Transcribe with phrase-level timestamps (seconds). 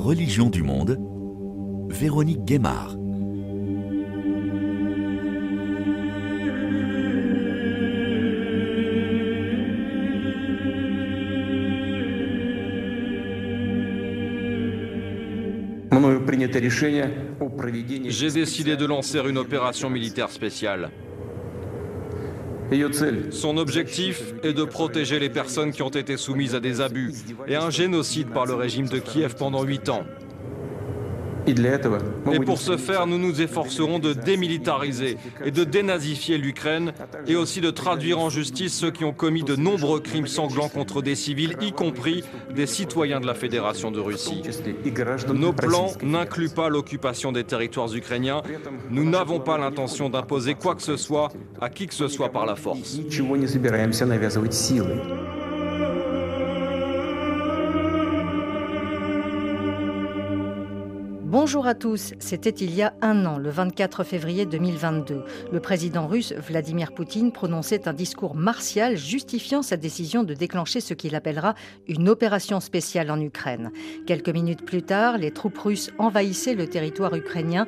[0.00, 0.98] Religion du monde,
[1.90, 2.96] Véronique Guémard.
[18.08, 20.90] J'ai décidé de lancer une opération militaire spéciale.
[23.30, 27.12] Son objectif est de protéger les personnes qui ont été soumises à des abus
[27.48, 30.04] et un génocide par le régime de Kiev pendant huit ans.
[31.46, 36.92] Et pour ce faire, nous nous efforcerons de démilitariser et de dénazifier l'Ukraine
[37.26, 41.02] et aussi de traduire en justice ceux qui ont commis de nombreux crimes sanglants contre
[41.02, 44.42] des civils, y compris des citoyens de la Fédération de Russie.
[45.34, 48.42] Nos plans n'incluent pas l'occupation des territoires ukrainiens.
[48.90, 51.30] Nous n'avons pas l'intention d'imposer quoi que ce soit
[51.60, 52.98] à qui que ce soit par la force.
[61.42, 65.24] Bonjour à tous, c'était il y a un an, le 24 février 2022.
[65.50, 70.92] Le président russe Vladimir Poutine prononçait un discours martial justifiant sa décision de déclencher ce
[70.92, 71.54] qu'il appellera
[71.88, 73.70] une opération spéciale en Ukraine.
[74.06, 77.66] Quelques minutes plus tard, les troupes russes envahissaient le territoire ukrainien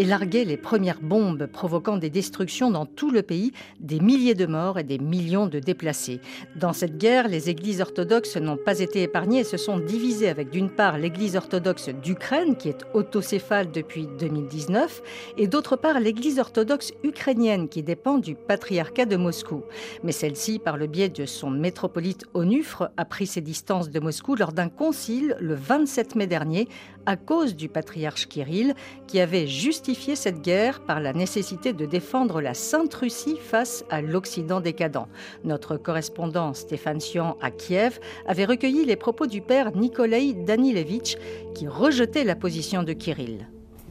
[0.00, 4.46] et larguait les premières bombes, provoquant des destructions dans tout le pays, des milliers de
[4.46, 6.22] morts et des millions de déplacés.
[6.56, 10.48] Dans cette guerre, les églises orthodoxes n'ont pas été épargnées et se sont divisées avec
[10.48, 15.02] d'une part l'église orthodoxe d'Ukraine, qui est autocéphale depuis 2019,
[15.36, 19.64] et d'autre part l'église orthodoxe ukrainienne, qui dépend du patriarcat de Moscou.
[20.02, 24.34] Mais celle-ci, par le biais de son métropolite Onufre, a pris ses distances de Moscou
[24.34, 26.68] lors d'un concile le 27 mai dernier
[27.06, 28.74] à cause du patriarche Kirill,
[29.06, 34.00] qui avait justifié cette guerre par la nécessité de défendre la Sainte Russie face à
[34.00, 35.06] l'Occident décadent.
[35.44, 41.16] Notre correspondant Stéphane Sion à Kiev avait recueilli les propos du père Nikolai Danilevitch,
[41.54, 43.46] qui rejetait la position de Kirill.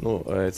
[0.05, 0.51] Э,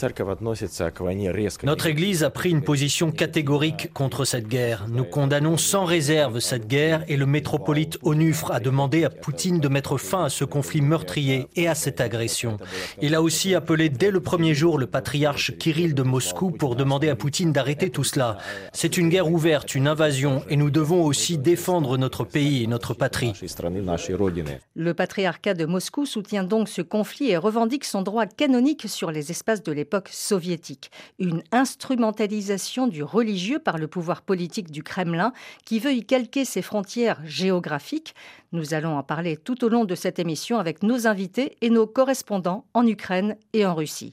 [1.64, 4.86] Notre Église a pris une position catégorique contre cette guerre.
[4.88, 9.68] Nous condamnons sans réserve cette guerre et le métropolite Onufre a demandé à Poutine de
[9.68, 12.58] mettre fin à ce conflit meurtrier et à cette agression.
[13.00, 17.08] Il a aussi appelé dès le premier jour le patriarche Kirill de Moscou pour demander
[17.08, 18.38] à Poutine d'arrêter tout cela.
[18.72, 22.94] C'est une guerre ouverte, une invasion et nous devons aussi défendre notre pays et notre
[22.94, 23.32] patrie.
[24.74, 29.31] Le patriarcat de Moscou soutient donc ce conflit et revendique son droit canonique sur les
[29.32, 30.90] espaces de l'époque soviétique.
[31.18, 35.32] Une instrumentalisation du religieux par le pouvoir politique du Kremlin
[35.64, 38.14] qui veut y calquer ses frontières géographiques.
[38.52, 41.86] Nous allons en parler tout au long de cette émission avec nos invités et nos
[41.86, 44.12] correspondants en Ukraine et en Russie.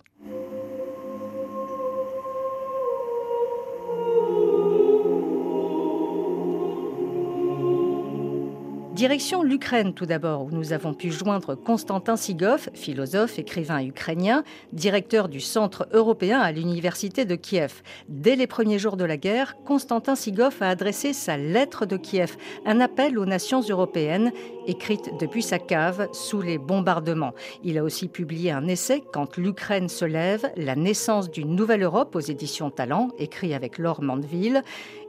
[8.99, 14.43] Direction l'Ukraine tout d'abord, où nous avons pu joindre Constantin Sigov, philosophe, écrivain ukrainien,
[14.73, 17.81] directeur du Centre européen à l'Université de Kiev.
[18.09, 22.35] Dès les premiers jours de la guerre, Constantin Sigov a adressé sa lettre de Kiev,
[22.65, 24.33] un appel aux nations européennes,
[24.67, 27.33] écrite depuis sa cave sous les bombardements.
[27.63, 32.17] Il a aussi publié un essai, Quand l'Ukraine se lève, la naissance d'une nouvelle Europe
[32.17, 34.61] aux éditions Talent, écrit avec Laure Mandeville,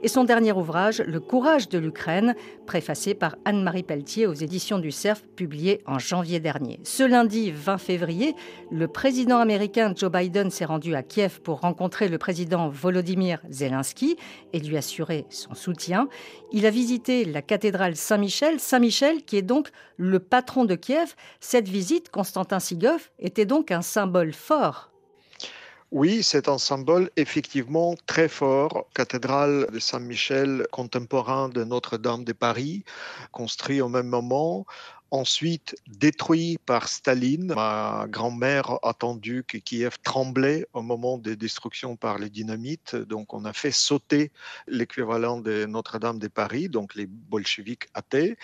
[0.03, 2.35] et son dernier ouvrage, Le courage de l'Ukraine,
[2.65, 6.79] préfacé par Anne-Marie Pelletier aux éditions du CERF, publié en janvier dernier.
[6.83, 8.35] Ce lundi 20 février,
[8.71, 14.17] le président américain Joe Biden s'est rendu à Kiev pour rencontrer le président Volodymyr Zelensky
[14.53, 16.07] et lui assurer son soutien.
[16.51, 21.15] Il a visité la cathédrale Saint-Michel, Saint-Michel qui est donc le patron de Kiev.
[21.39, 24.90] Cette visite, Constantin Sigov, était donc un symbole fort
[25.91, 28.85] oui, c'est un symbole effectivement très fort.
[28.93, 32.85] Cathédrale de Saint-Michel, contemporain de Notre-Dame de Paris,
[33.33, 34.65] construit au même moment
[35.11, 37.53] ensuite détruit par Staline.
[37.53, 38.93] Ma grand-mère a
[39.47, 42.95] que Kiev tremblait au moment des destructions par les dynamites.
[42.95, 44.31] Donc on a fait sauter
[44.67, 48.37] l'équivalent de Notre-Dame de Paris, donc les bolcheviks athées,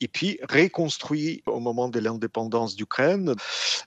[0.00, 3.34] et puis reconstruit au moment de l'indépendance d'Ukraine.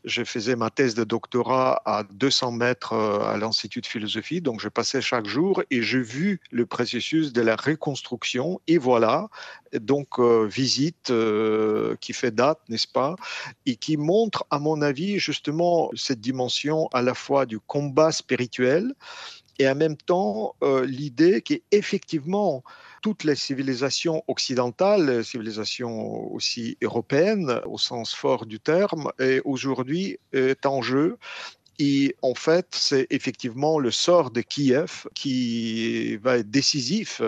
[0.03, 4.59] Je faisais ma thèse de doctorat à 200 mètres euh, à l'Institut de philosophie, donc
[4.59, 8.59] je passais chaque jour et j'ai vu le processus de la reconstruction.
[8.67, 9.29] Et voilà,
[9.73, 13.15] donc euh, visite euh, qui fait date, n'est-ce pas,
[13.65, 18.93] et qui montre, à mon avis, justement cette dimension à la fois du combat spirituel
[19.59, 22.63] et en même temps euh, l'idée qu'effectivement
[23.01, 30.65] toutes les civilisations occidentales, civilisations aussi européennes au sens fort du terme, est aujourd'hui est
[30.65, 31.17] en jeu
[31.79, 37.21] et en fait, c'est effectivement le sort de Kiev qui va être décisif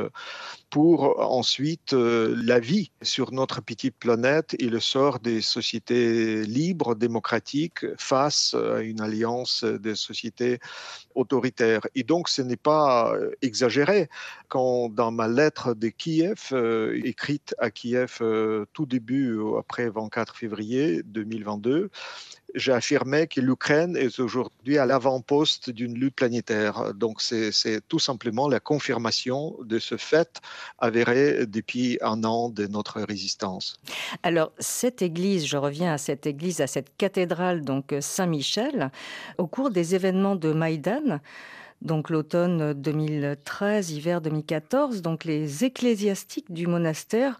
[0.69, 7.85] pour ensuite la vie sur notre petite planète et le sort des sociétés libres, démocratiques,
[7.97, 10.59] face à une alliance des sociétés
[11.15, 11.87] autoritaires.
[11.95, 14.09] Et donc, ce n'est pas exagéré
[14.49, 16.53] quand dans ma lettre de Kiev,
[17.03, 18.19] écrite à Kiev
[18.73, 21.89] tout début après 24 février 2022,
[22.55, 26.93] j'ai affirmé que l'Ukraine est aujourd'hui à l'avant-poste d'une lutte planétaire.
[26.93, 30.41] Donc c'est tout simplement la confirmation de ce fait
[30.79, 33.79] avéré depuis un an de notre résistance.
[34.23, 38.91] Alors cette église, je reviens à cette église, à cette cathédrale, donc Saint-Michel,
[39.37, 41.19] au cours des événements de Maïdan,
[41.81, 47.39] donc l'automne 2013, hiver 2014, donc les ecclésiastiques du monastère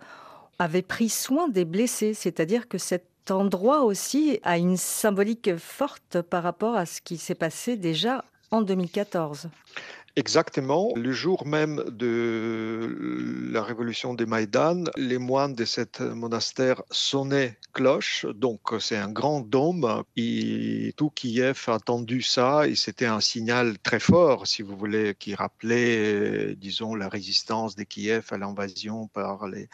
[0.60, 6.44] avaient pris soin des blessés, c'est-à-dire que cette endroit aussi a une symbolique forte par
[6.44, 9.50] rapport à ce qui s'est passé déjà en 2014.
[10.18, 10.94] Exactement.
[10.95, 18.25] Le jour même de la révolution des Maïdan, les moines de cet monastère sonnaient cloche.
[18.33, 20.03] Donc, c'est un grand dôme.
[20.95, 22.68] Tout Kiev a entendu ça.
[22.68, 27.83] Et c'était un signal très fort, si vous voulez, qui rappelait, disons, la résistance de
[27.83, 29.69] Kiev à l'invasion par les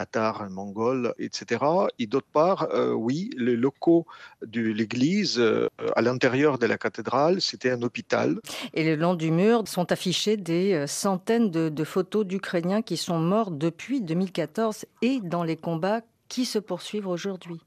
[0.00, 1.62] Tatars, Mongols, etc.
[1.98, 4.06] Et d'autre part, euh, oui, les locaux
[4.46, 8.40] de l'église, euh, à l'intérieur de la cathédrale, c'était un hôpital.
[8.72, 13.18] Et le long du mur sont affichées des euh, centaines de, photos d'Ukrainiens qui sont
[13.18, 17.60] morts depuis 2014 et dans les combats qui se poursuivent aujourd'hui.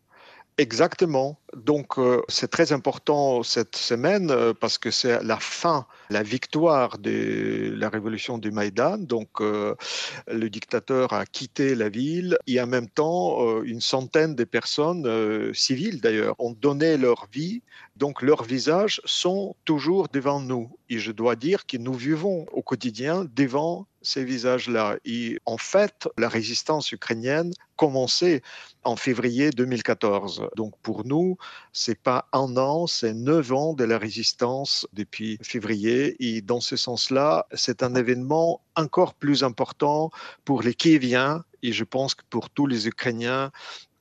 [0.58, 1.38] Exactement.
[1.56, 7.74] Donc euh, c'est très important cette semaine parce que c'est la fin, la victoire de
[7.76, 8.98] la révolution du Maïdan.
[9.00, 15.54] Donc le dictateur a quitté la ville et en même temps une centaine de personnes
[15.54, 17.62] civiles d'ailleurs ont donné leur vie
[17.96, 20.78] donc leurs visages sont toujours devant nous.
[20.90, 24.98] Et je dois dire que nous vivons au quotidien devant ces visages-là.
[25.06, 28.42] Et en fait, la résistance ukrainienne commençait
[28.84, 30.50] en février 2014.
[30.56, 31.38] Donc pour nous,
[31.72, 36.03] c'est pas un an, c'est neuf ans de la résistance depuis février.
[36.20, 40.12] Et dans ce sens-là, c'est un événement encore plus important
[40.46, 43.52] pour les Kieviens et je pense que pour tous les Ukrainiens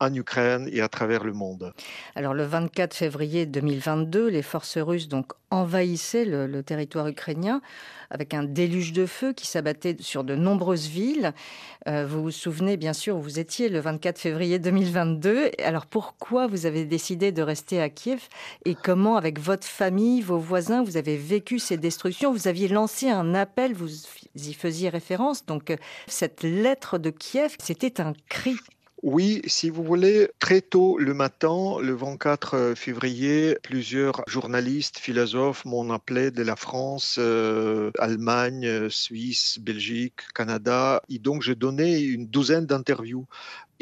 [0.03, 1.73] en Ukraine et à travers le monde.
[2.17, 7.61] Alors le 24 février 2022, les forces russes donc envahissaient le, territoire ukrainien
[8.11, 11.33] avec un déluge de feu qui s'abattait sur de nombreuses villes.
[11.87, 15.51] Euh, vous vous souvenez bien sûr où vous étiez le 24 février 2022.
[15.63, 18.29] Alors pourquoi vous avez décidé de rester à Kiev
[18.65, 22.33] et comment avec votre famille, vos voisins, vous avez vécu ces destructions?
[22.33, 23.91] Vous aviez lancé un appel, vous
[24.35, 25.47] y faisiez référence.
[25.47, 25.73] Donc
[26.09, 28.57] cette lettre de Kiev, c'était un cri
[29.03, 35.91] oui, si vous voulez, très tôt le matin, le 24 février, plusieurs journalistes, philosophes m'ont
[35.91, 41.03] appelé de la France, euh, Allemagne, Suisse, Belgique, Canada.
[41.09, 43.27] Et donc, j'ai donné une douzaine d'interviews.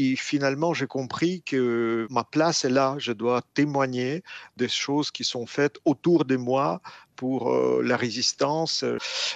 [0.02, 2.94] Et finalement, j'ai compris que ma place est là.
[2.96, 4.22] Je dois témoigner
[4.56, 6.80] des choses qui sont faites autour de moi
[7.20, 8.82] pour euh, la résistance.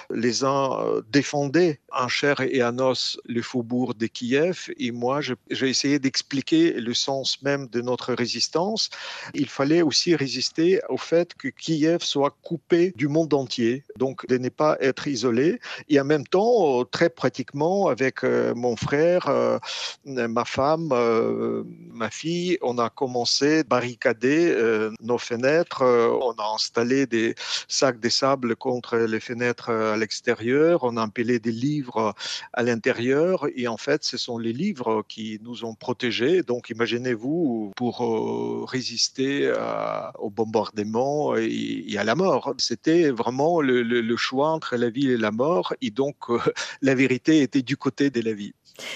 [0.09, 5.19] Les uns euh, défendaient en chair et en os le faubourg de Kiev et moi,
[5.21, 8.89] j'ai essayé d'expliquer le sens même de notre résistance.
[9.35, 14.39] Il fallait aussi résister au fait que Kiev soit coupé du monde entier, donc de
[14.39, 15.59] ne pas être isolé.
[15.87, 19.29] Et en même temps, très pratiquement, avec euh, mon frère,
[20.05, 20.89] ma femme,
[21.93, 24.41] ma fille, on a commencé à barricader
[25.01, 27.35] nos fenêtres, on a installé des
[27.67, 32.15] sacs de sable contre les fenêtres à l'extérieur, on a empilé des livres
[32.53, 36.43] à l'intérieur et en fait ce sont les livres qui nous ont protégés.
[36.43, 39.51] Donc imaginez-vous pour euh, résister
[40.19, 42.53] au bombardement et, à la mort.
[42.57, 46.39] C'était vraiment le, choix entre la vie et la mort et donc euh,
[46.81, 48.53] la vérité était du côté de la vie.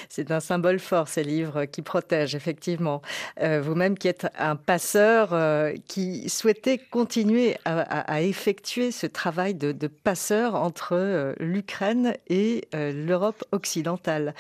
[0.10, 3.02] C'est un symbole fort, ces livres qui protègent, effectivement.
[3.42, 9.88] Euh, vous-même qui êtes un passeur euh, qui souhaitait continuer à, effectuer ce travail de,
[9.88, 14.34] passeur entre euh, l'Ukraine et l'Europe occidentale.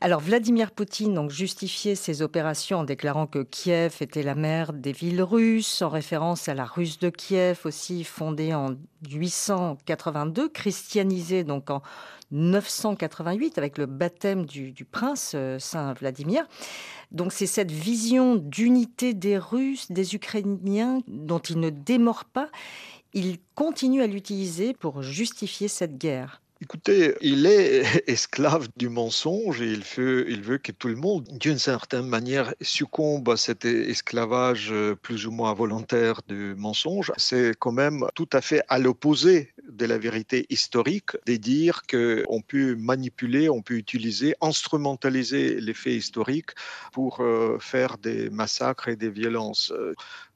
[0.00, 4.92] Alors, Vladimir Poutine donc, justifiait ses opérations en déclarant que Kiev était la mère des
[4.92, 8.76] villes russes, en référence à la Russe de Kiev, aussi fondée en
[9.08, 11.82] 882, christianisée donc en
[12.32, 16.46] 988 avec le baptême du, prince euh, Saint Vladimir.
[17.10, 22.48] Donc c'est cette vision d'unité des Russes, des Ukrainiens dont il ne démord pas.
[23.12, 26.41] Il continue à l'utiliser pour justifier cette guerre.
[26.62, 32.06] Écoutez, il est esclave du mensonge et il veut, que tout le monde, d'une certaine
[32.06, 37.10] manière, succombe à cet esclavage plus ou moins volontaire du mensonge.
[37.16, 42.42] C'est quand même tout à fait à l'opposé de la vérité historique, de dire qu'on
[42.42, 46.50] peut manipuler, on peut utiliser, instrumentaliser les faits historiques
[46.92, 49.72] pour euh, faire des massacres et des violences.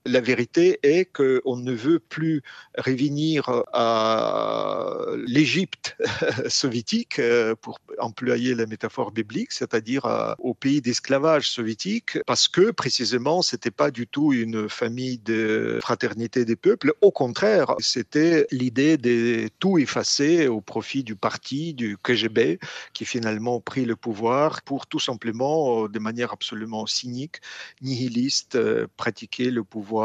[0.07, 2.43] La vérité est qu'on ne veut plus
[2.79, 4.97] revenir à
[5.27, 5.97] l'Égypte
[6.49, 10.05] soviétique, euh, pour employer la métaphore biblique, c'est-à-dire
[10.39, 16.45] au pays d'esclavage soviétique, parce que précisément, c'était pas du tout une famille de fraternité
[16.45, 16.93] des peuples.
[17.01, 22.59] Au contraire, c'était l'idée de tout effacer au profit du parti, du KGB,
[22.93, 27.37] qui finalement pris le pouvoir pour tout simplement, de manière absolument cynique,
[27.83, 29.96] nihiliste, euh, pratiquer le pouvoir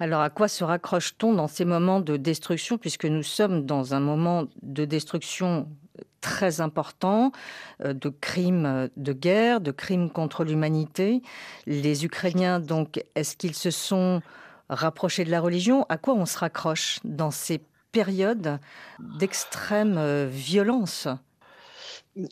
[0.00, 4.00] Alors à quoi se raccroche-t-on dans ces moments de destruction, puisque nous sommes dans un
[4.00, 5.68] moment de destruction
[6.20, 7.32] très important
[7.84, 11.22] euh, de crimes de guerre, de crimes contre l'humanité?
[11.66, 14.22] Les Ukrainiens, donc, est-ce qu'ils se sont
[14.68, 15.86] rapprochés de la religion?
[15.88, 17.60] À quoi on se raccroche dans ces
[17.92, 18.58] périodes
[18.98, 21.08] d'extrême euh, violence?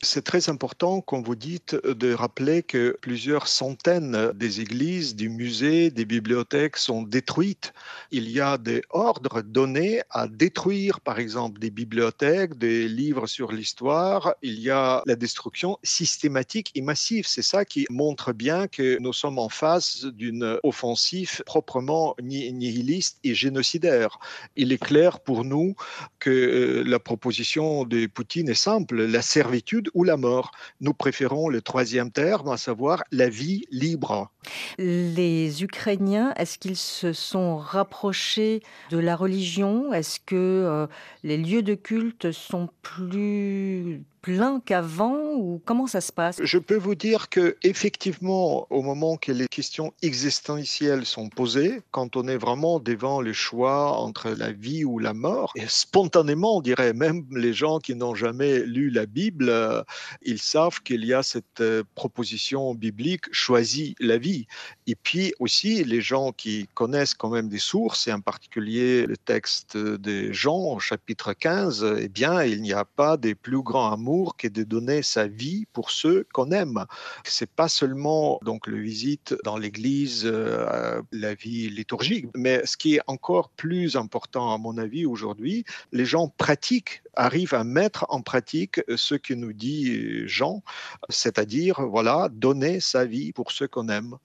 [0.01, 5.91] C'est très important, comme vous dites, de rappeler que plusieurs centaines des églises, des musées,
[5.91, 7.73] des bibliothèques sont détruites.
[8.11, 13.51] Il y a des ordres donnés à détruire, par exemple, des bibliothèques, des livres sur
[13.51, 14.33] l'histoire.
[14.41, 17.27] Il y a la destruction systématique et massive.
[17.27, 23.35] C'est ça qui montre bien que nous sommes en face d'une offensive proprement nihiliste et
[23.35, 24.17] génocidaire.
[24.55, 25.75] Il est clair pour nous
[26.19, 30.51] que euh, la proposition de Poutine est simple, la servitude ou la mort.
[30.81, 34.31] Nous préférons le troisième terme, à savoir la vie libre.
[34.77, 39.93] Les Ukrainiens, est-ce qu'ils se sont rapprochés de la religion?
[39.93, 40.87] Est-ce que euh,
[41.23, 46.37] les lieux de culte sont plus plein qu'avant ou comment ça se passe?
[46.41, 52.15] Je peux vous dire que effectivement, au moment que les questions existentielles sont posées, quand
[52.15, 56.93] on est vraiment devant le choix entre la vie ou la mort, spontanément, on dirait
[56.93, 59.83] même les gens qui n'ont jamais lu la Bible, euh,
[60.23, 64.47] ils savent qu'il y a cette euh, proposition biblique choisis la vie.
[64.87, 69.17] Et puis aussi, les gens qui connaissent quand même des sources, et en particulier le
[69.17, 74.14] texte de Jean, chapitre 15, eh bien, il n'y a pas des plus grands amours
[74.37, 76.85] qui est de donner sa vie pour ceux qu'on aime.
[77.23, 82.95] C'est pas seulement donc le visite dans l'église, euh, la vie liturgique, mais ce qui
[82.95, 88.21] est encore plus important à mon avis aujourd'hui, les gens pratiquent arrivent à mettre en
[88.21, 90.63] pratique ce que nous dit Jean,
[91.09, 94.17] c'est-à-dire voilà, donner sa vie pour ceux qu'on aime.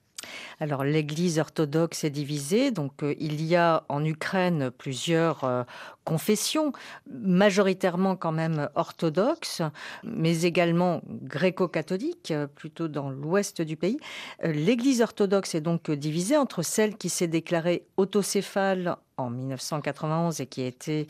[0.59, 5.63] Alors l'Église orthodoxe est divisée, donc euh, il y a en Ukraine plusieurs euh,
[6.05, 6.73] confessions,
[7.11, 9.63] majoritairement quand même orthodoxes,
[10.05, 13.99] mais également gréco-catholiques, euh, plutôt dans l'ouest du pays.
[14.43, 20.63] L'Église orthodoxe est donc divisée entre celle qui s'est déclarée autocéphale en 1991 et qui
[20.63, 21.07] a été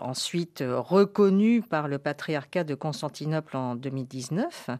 [0.00, 4.70] ensuite reconnue par le patriarcat de Constantinople en 2019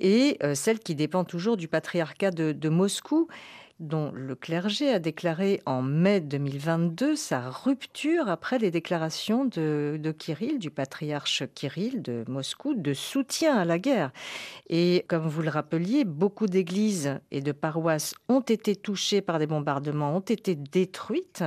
[0.00, 3.28] et euh, celle qui dépend toujours du patriarcat de, Moscou
[3.80, 10.58] dont le clergé a déclaré en mai 2022 sa rupture après les déclarations de, Kirill,
[10.58, 14.12] du patriarche Kirill de Moscou, de soutien à la guerre.
[14.68, 19.46] Et comme vous le rappeliez, beaucoup d'églises et de paroisses ont été touchées par des
[19.46, 21.44] bombardements, ont été détruites.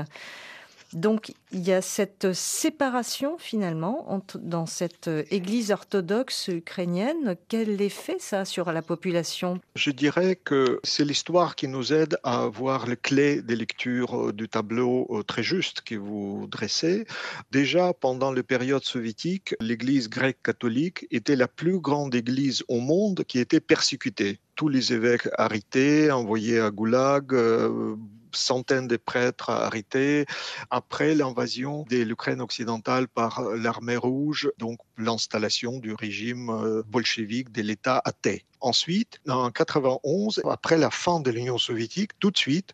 [0.93, 7.35] Donc il y a cette séparation finalement dans cette Église orthodoxe ukrainienne.
[7.47, 9.59] Quel effet ça a sur la population?
[9.75, 14.49] Je dirais que c'est l'histoire qui nous aide à avoir les clés des lectures du
[14.49, 17.05] tableau euh, très juste que vous dressez.
[17.51, 23.23] Déjà pendant la période soviétique, l'Église grecque catholique était la plus grande Église au monde
[23.27, 27.95] qui était persécutée tous les évêques arrêtés, envoyés à Goulag, euh,
[28.37, 30.25] centaines de prêtres arrêtés
[30.69, 37.61] après l'invasion de l'Ukraine occidentale par l'armée rouge, donc l'installation du régime euh, bolchevique de
[37.61, 38.45] l'État athée.
[38.59, 42.73] Ensuite, en 91, après la fin de l'Union soviétique, tout de suite,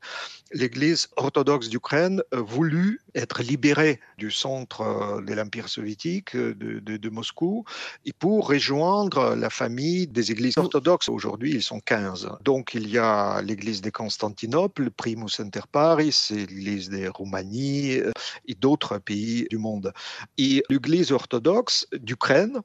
[0.54, 7.64] l'Église orthodoxe d'Ukraine voulut être libérée du centre euh, de l'Empire soviétique euh, de, Moscou
[8.06, 11.10] et pour rejoindre la famille des églises orthodoxes.
[11.10, 12.30] Aujourd'hui, ils sont 15.
[12.44, 18.12] Donc, il y a l'Église de Constantinople, Primus inter paris, l'Église de Roumanie euh,
[18.48, 19.94] et d'autres pays du monde.
[20.38, 22.62] Et l'Église orthodoxe d'Ukraine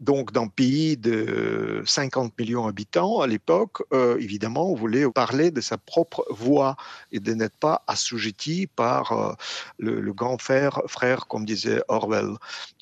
[0.00, 5.50] Donc, dans un pays de 50 millions d'habitants à l'époque, euh, évidemment, on voulait parler
[5.50, 6.76] de sa propre voix
[7.12, 9.34] et de n'être pas assujetti par euh,
[9.78, 12.30] le, grand frère, frère, comme disait Orwell.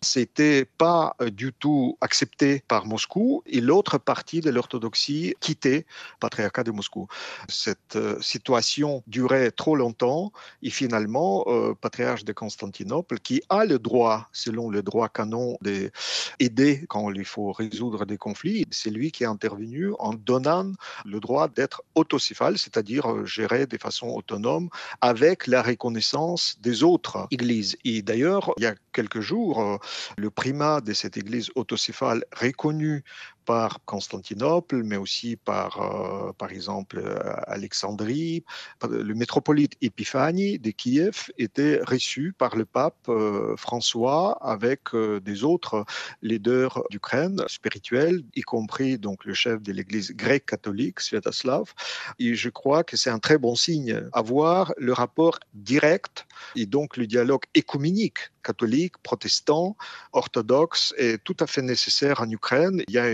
[0.01, 6.21] C'était pas euh, du tout accepté par Moscou et l'autre partie de l'orthodoxie quittait le
[6.21, 7.09] patriarcat de Moscou.
[7.49, 10.33] Cette situation durait trop longtemps
[10.63, 16.85] et finalement, le patriarche de Constantinople, qui a le droit, selon le droit canon, d'aider
[16.89, 20.73] quand il faut résoudre des conflits, c'est lui qui est intervenu en donnant
[21.05, 24.69] le droit d'être autocéphale, c'est-à-dire euh, gérer de façon autonome
[25.01, 27.77] avec la reconnaissance des autres églises.
[27.85, 29.77] Et d'ailleurs, il y a quelques jours, euh,
[30.17, 33.05] le primat de cette église autocéphale reconnue
[33.49, 38.45] par Constantinople, mais aussi par, euh, par exemple, euh, Alexandrie.
[38.91, 45.87] Le métropolite Épiphanie de Kiev était reçu par le pape euh, François avec des autres
[46.21, 51.73] leaders d'Ukraine spirituels, y compris donc le chef de l'église grecque catholique, Sviatoslav.
[52.19, 56.99] Et je crois que c'est un très bon signe, avoir le rapport direct et donc
[56.99, 59.77] le dialogue écuménique catholique, protestant,
[60.13, 62.83] orthodoxe est tout à fait nécessaire en Ukraine.
[62.89, 63.09] Il y a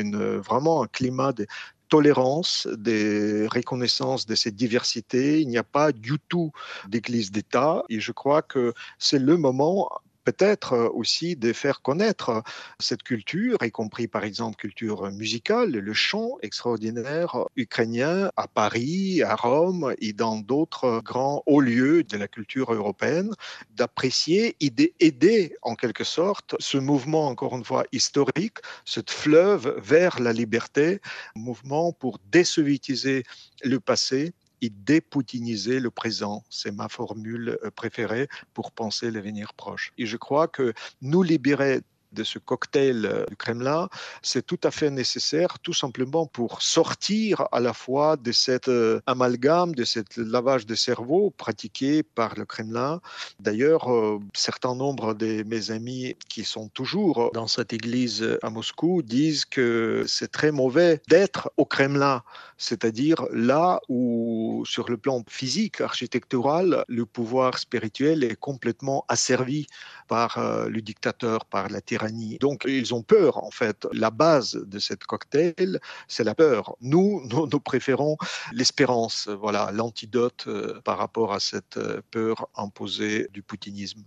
[0.50, 1.46] vraiment un climat de
[1.88, 5.40] tolérance, de reconnaissance de cette diversité.
[5.40, 6.50] Il n'y a pas du tout
[6.88, 9.90] d'église d'État et je crois que c'est le moment
[10.24, 12.42] peut-être euh, aussi de faire connaître
[12.78, 19.36] cette culture, y compris par exemple culture musicale, le chant extraordinaire ukrainien à Paris, à
[19.36, 23.32] Rome et dans d'autres grands hauts lieux de la culture européenne,
[23.70, 30.20] d'apprécier et d'aider en quelque sorte ce mouvement, encore une fois, historique, cette fleuve vers
[30.20, 31.00] la liberté,
[31.36, 33.24] mouvement pour désoviétiser
[33.62, 36.44] le passé et dépoutiniser le présent.
[36.50, 39.92] C'est ma formule euh, préférée pour penser l'avenir proche.
[39.98, 41.82] Et je crois que nous libérer
[42.14, 43.88] de ce cocktail euh, du Kremlin,
[44.22, 49.00] c'est tout à fait nécessaire, tout simplement pour sortir à la fois de cet euh,
[49.06, 53.00] amalgame, de ce lavage de cerveau pratiqué par le Kremlin.
[53.40, 59.02] D'ailleurs, euh, certain nombre de mes amis qui sont toujours dans cette église à Moscou
[59.02, 62.22] disent que c'est très mauvais d'être au Kremlin,
[62.56, 69.66] c'est-à-dire là où, sur le plan physique, architectural, le pouvoir spirituel est complètement asservi
[70.06, 72.04] par le dictateur, par la tyrannie
[72.40, 73.86] donc ils ont peur en fait.
[73.92, 76.76] La base de cette cocktail, c'est la peur.
[76.80, 78.16] Nous, nous, préférons
[78.52, 84.02] l'espérance, voilà, l'antidote euh, par rapport à cette euh, peur imposée du poutinisme.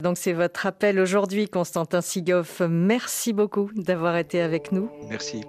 [0.00, 2.66] Donc c'est votre appel aujourd'hui, Constantin Sigov.
[2.68, 4.90] Merci beaucoup d'avoir été avec nous.
[5.08, 5.42] Merci.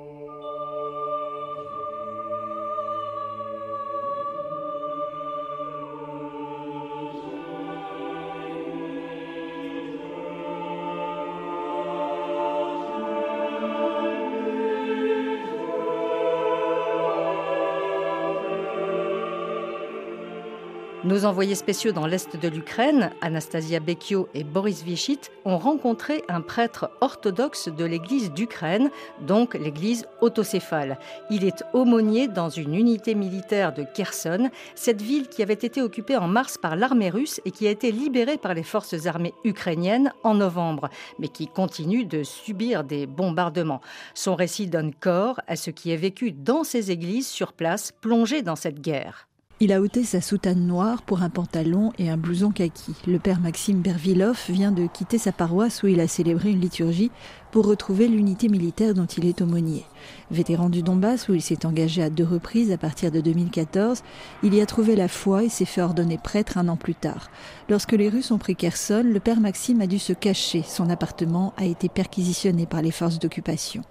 [21.19, 26.39] Nos envoyés spéciaux dans l'Est de l'Ukraine, Anastasia Bekio et Boris Vichit, ont rencontré un
[26.39, 28.89] prêtre orthodoxe de l'église d'Ukraine,
[29.27, 30.97] donc l'église autocéphale.
[31.29, 36.15] Il est aumônier dans une unité militaire de Kherson, cette ville qui avait été occupée
[36.15, 40.13] en mars par l'armée russe et qui a été libérée par les forces armées ukrainiennes
[40.23, 40.87] en novembre,
[41.19, 43.81] mais qui continue de subir des bombardements.
[44.13, 48.41] Son récit donne corps à ce qui est vécu dans ces églises sur place, plongées
[48.41, 49.28] dans cette guerre.
[49.61, 52.93] Il a ôté sa soutane noire pour un pantalon et un blouson kaki.
[53.05, 57.11] Le père Maxime Bervilov vient de quitter sa paroisse où il a célébré une liturgie
[57.51, 59.85] pour retrouver l'unité militaire dont il est aumônier.
[60.31, 64.03] Vétéran du Donbass, où il s'est engagé à deux reprises à partir de 2014,
[64.43, 67.29] il y a trouvé la foi et s'est fait ordonner prêtre un an plus tard.
[67.67, 70.63] Lorsque les Russes ont pris Kherson, le père Maxime a dû se cacher.
[70.63, 73.83] Son appartement a été perquisitionné par les forces d'occupation.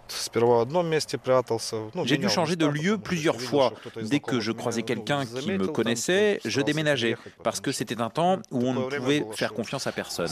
[2.05, 3.73] J'ai dû changer de lieu plusieurs fois.
[4.03, 8.38] Dès que je croisais quelqu'un qui me connaissait, je déménageais, parce que c'était un temps
[8.51, 10.29] où on ne pouvait faire confiance à personne.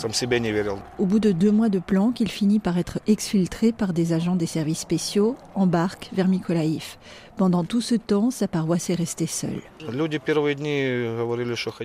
[0.98, 4.37] Au bout de deux mois de planque, il finit par être exfiltré par des agents
[4.37, 6.98] des services spéciaux, embarque vers Mykolaïv.
[7.37, 9.61] Pendant tout ce temps, sa paroisse est restée seule.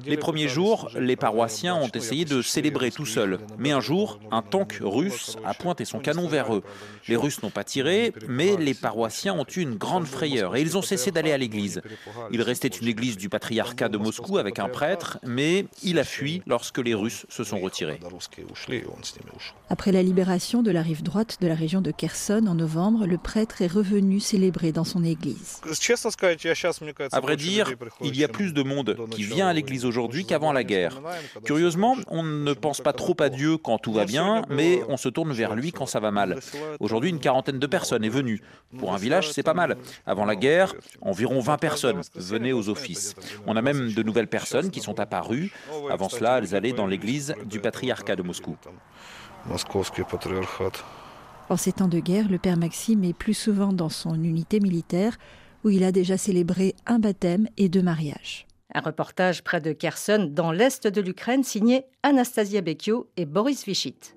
[0.06, 3.38] Les premiers jours, les paroissiens ont essayé de célébrer tout seuls.
[3.58, 6.64] Mais un jour, un tank russe a pointé son canon vers eux.
[7.10, 10.78] Les Russes n'ont pas tiré, mais les paroissiens ont eu une grande frayeur et ils
[10.78, 11.82] ont cessé d'aller à l'église.
[12.32, 16.42] Il restait une église du patriarcat de Moscou avec un prêtre, mais il a fui
[16.48, 18.00] lorsque les Russes se sont retirés.
[19.70, 23.18] Après la libération de la rive droite de la région de Kherson en novembre, le
[23.18, 25.41] prêtre est revenu célébrer dans son église.
[25.42, 27.14] L'église.
[27.14, 30.54] À vrai dire, il y a plus de monde qui vient à l'église aujourd'hui qu'avant
[30.54, 31.02] la guerre.
[31.44, 35.10] Curieusement, on ne pense pas trop à Dieu quand tout va bien, mais on se
[35.10, 36.40] tourne vers lui quand ça va mal.
[36.80, 38.42] Aujourd'hui, une quarantaine de personnes est venue.
[38.78, 39.78] Pour un village, c'est pas mal.
[40.06, 43.16] Avant la guerre, environ 20 personnes venaient aux offices.
[43.48, 45.52] On a même de nouvelles personnes qui sont apparues.
[45.90, 48.58] Avant cela, elles allaient dans l'église du patriarcat de Moscou.
[51.50, 55.18] En ces temps de guerre, le père Maxime est plus souvent dans son unité militaire
[55.64, 58.48] où il a déjà célébré un baptême et deux mariages.
[58.74, 64.16] Un reportage près de Kherson, dans l'est de l'Ukraine, signé Anastasia Bekio et Boris Vichit.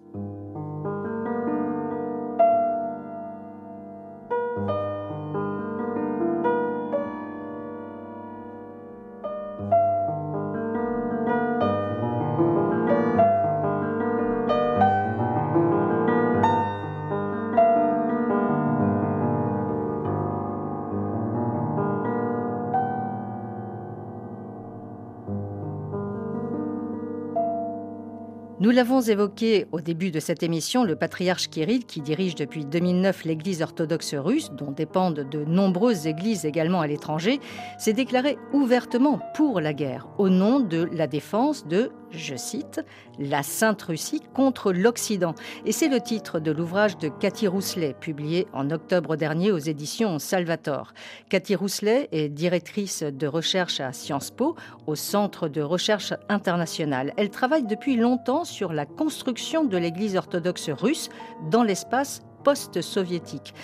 [28.74, 33.62] L'avons évoqué au début de cette émission, le patriarche Kirill, qui dirige depuis 2009 l'Église
[33.62, 37.40] orthodoxe russe, dont dépendent de nombreuses églises également à l'étranger,
[37.78, 42.80] s'est déclaré ouvertement pour la guerre, au nom de la défense de je cite,
[43.18, 45.34] La Sainte Russie contre l'Occident.
[45.66, 50.18] Et c'est le titre de l'ouvrage de Cathy Rousselet, publié en octobre dernier aux éditions
[50.18, 50.92] Salvator.
[51.28, 57.12] Cathy Rousselet est directrice de recherche à Sciences Po, au Centre de recherche internationale.
[57.16, 61.08] Elle travaille depuis longtemps sur la construction de l'Église orthodoxe russe
[61.50, 63.54] dans l'espace post-soviétique.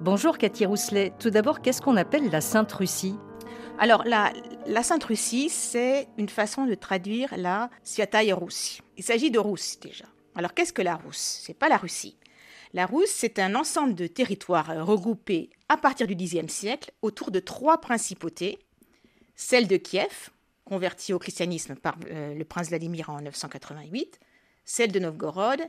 [0.00, 1.12] Bonjour Cathy Rousselet.
[1.18, 3.16] Tout d'abord, qu'est-ce qu'on appelle la Sainte Russie
[3.80, 8.82] alors, la, Sainte Russie, c'est une façon de traduire la Sviataya Russie.
[8.98, 10.04] Il s'agit de Russe déjà.
[10.34, 11.40] Alors, qu'est-ce que la Russe?
[11.42, 12.18] C'est pas la Russie.
[12.74, 17.40] La Russe, c'est un ensemble de territoires regroupés à partir du Xe siècle autour de
[17.40, 18.58] trois principautés
[19.34, 20.28] celle de Kiev,
[20.66, 24.20] convertie au christianisme par euh, le prince Vladimir en 988,
[24.66, 25.62] celle de Novgorod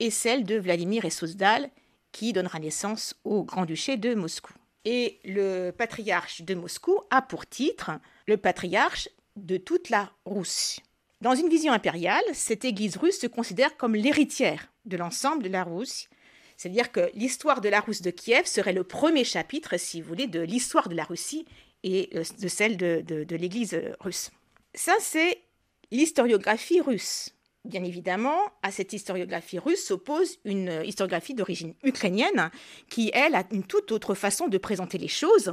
[0.00, 1.70] et celle de Vladimir et Souzdal,
[2.10, 4.52] qui donnera naissance au Grand-Duché de Moscou.
[4.84, 7.92] Et le patriarche de Moscou a pour titre
[8.26, 10.82] le patriarche de toute la Russie.
[11.20, 15.62] Dans une vision impériale, cette église russe se considère comme l'héritière de l'ensemble de la
[15.62, 16.08] Russie.
[16.56, 20.26] C'est-à-dire que l'histoire de la Russe de Kiev serait le premier chapitre, si vous voulez,
[20.26, 21.46] de l'histoire de la Russie
[21.82, 24.30] et euh, de celle de, de l'église russe.
[24.74, 25.42] Ça, c'est
[25.90, 27.34] l'historiographie russe.
[27.64, 32.50] Bien évidemment, à cette historiographie russe s'oppose une historiographie d'origine ukrainienne
[32.90, 35.52] qui, elle, a une toute autre façon de présenter les choses.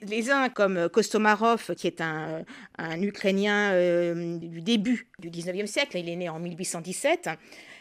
[0.00, 2.44] Les uns, comme Kostomarov, qui est un,
[3.02, 7.30] Ukrainien euh, du début du 19e siècle, il est né en 1817,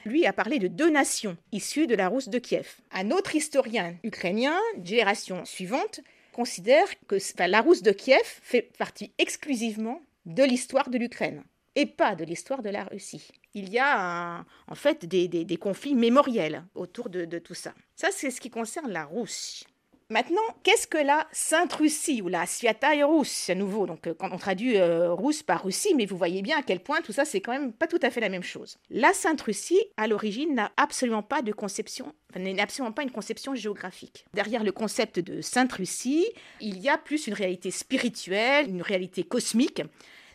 [0.04, 2.78] lui a parlé de deux nations issues de la Rousse de Kiev.
[2.92, 6.00] Un autre historien ukrainien, génération suivante,
[6.32, 11.44] considère que la Rousse de Kiev fait partie exclusivement de l'histoire de l'Ukraine
[11.76, 13.30] et pas de l'histoire de la Russie.
[13.54, 17.74] Il y a en fait des, conflits mémoriels autour de, tout ça.
[17.96, 19.66] Ça, c'est ce qui concerne la Russie.
[20.12, 24.32] Maintenant, qu'est-ce que la Sainte Russie ou la Sviataya Russe à nouveau Donc, euh, quand
[24.32, 27.26] on traduit euh, russe par Russie, mais vous voyez bien à quel point tout ça,
[27.26, 28.80] c'est quand même pas tout à fait la même chose.
[28.90, 33.54] La Sainte Russie, à l'origine, n'a absolument pas de conception, n'est absolument pas une conception
[33.54, 34.26] géographique.
[34.34, 36.26] Derrière le concept de Sainte Russie,
[36.60, 39.84] il y a plus une réalité spirituelle, une réalité cosmique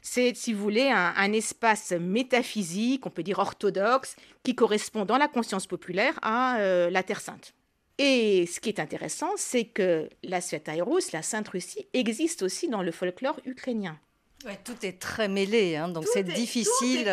[0.06, 5.28] c'est, si vous voulez, un, espace métaphysique, on peut dire orthodoxe, qui correspond dans la
[5.28, 7.54] conscience populaire à euh, la Terre Sainte.
[7.96, 12.82] Et ce qui est intéressant, c'est que la Sviataya la Sainte Russie, existe aussi dans
[12.82, 13.98] le folklore ukrainien.
[14.64, 17.10] tout est très mêlé, hein, donc c'est difficile.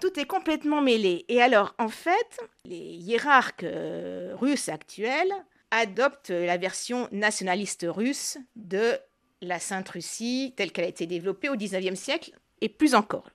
[0.00, 1.26] Tout est, complètement, mêlé.
[1.28, 5.32] Et alors, en fait, les hiérarques euh, russes actuels
[5.70, 8.98] adoptent la version nationaliste russe de
[9.40, 13.30] la Sainte Russie telle qu'elle a été développée au XIXe siècle et plus encore.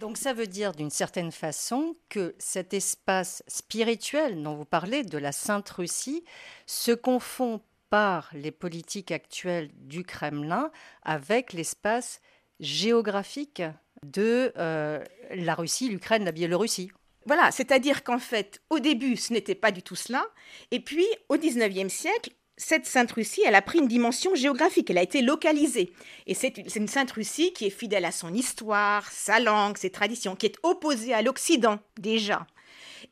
[0.00, 5.18] Donc ça veut dire d'une certaine façon que cet espace spirituel dont vous parlez de
[5.18, 6.24] la Sainte Russie
[6.66, 12.20] se confond par les politiques actuelles du Kremlin avec l'espace
[12.58, 13.62] géographique
[14.04, 16.90] de euh, la Russie, l'Ukraine, la Biélorussie.
[17.26, 20.26] Voilà, c'est-à-dire qu'en fait, au début, ce n'était pas du tout cela.
[20.70, 25.02] Et puis, au XIXe siècle, cette Sainte-Russie, elle a pris une dimension géographique, elle a
[25.02, 25.92] été localisée.
[26.26, 30.46] Et c'est une Sainte-Russie qui est fidèle à son histoire, sa langue, ses traditions, qui
[30.46, 32.46] est opposée à l'Occident déjà,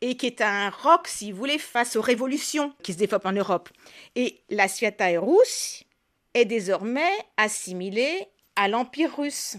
[0.01, 3.33] et qui est un roc, si vous voulez, face aux révolutions qui se développent en
[3.33, 3.69] Europe.
[4.15, 5.83] Et la Sviataya russe
[6.35, 9.57] est désormais assimilée à l'Empire russe.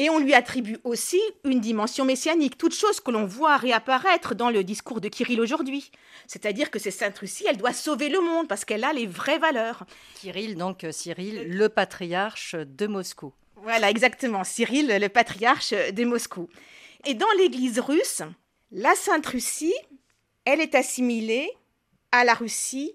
[0.00, 4.48] Et on lui attribue aussi une dimension messianique, toute chose que l'on voit réapparaître dans
[4.48, 5.90] le discours de Kirill aujourd'hui.
[6.28, 9.40] C'est-à-dire que c'est Sainte Russie, elle doit sauver le monde parce qu'elle a les vraies
[9.40, 9.84] valeurs.
[10.14, 13.34] Kirill, donc euh, Cyril, le patriarche de Moscou.
[13.56, 16.48] Voilà, exactement, Cyril, le patriarche de Moscou.
[17.04, 18.22] Et dans l'Église russe,
[18.70, 19.74] la Sainte Russie,
[20.44, 21.50] elle est assimilée
[22.12, 22.92] à la Russie,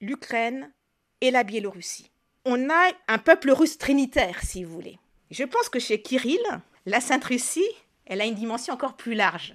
[0.00, 0.72] l'Ukraine
[1.20, 2.10] et la Biélorussie.
[2.44, 4.98] On a un peuple russe trinitaire, si vous voulez.
[5.32, 6.44] Je pense que chez Kirill,
[6.84, 7.64] la Sainte Russie,
[8.04, 9.54] elle a une dimension encore plus large.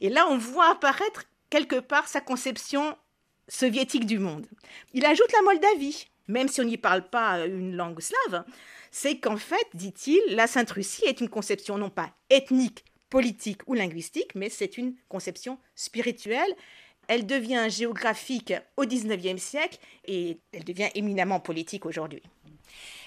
[0.00, 2.96] Et là, on voit apparaître quelque part sa conception
[3.46, 4.48] soviétique du monde.
[4.94, 8.44] Il ajoute la Moldavie, même si on n'y parle pas une langue slave,
[8.90, 13.74] c'est qu'en fait, dit-il, la Sainte Russie est une conception non pas ethnique, politique ou
[13.74, 16.56] linguistique, mais c'est une conception spirituelle.
[17.06, 22.22] Elle devient géographique au XIXe siècle et elle devient éminemment politique aujourd'hui.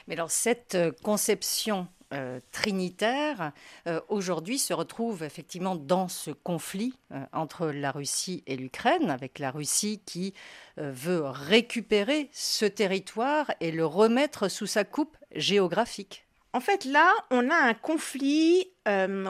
[0.08, 3.54] Mais alors cette euh, conception euh, trinitaire,
[3.88, 6.94] euh, aujourd'hui se retrouve effectivement dans ce conflit
[7.32, 10.34] entre la Russie et l'Ukraine, avec la Russie qui
[10.76, 16.26] veut récupérer ce territoire et le remettre sous sa coupe géographique.
[16.54, 18.68] En fait, là, on a un conflit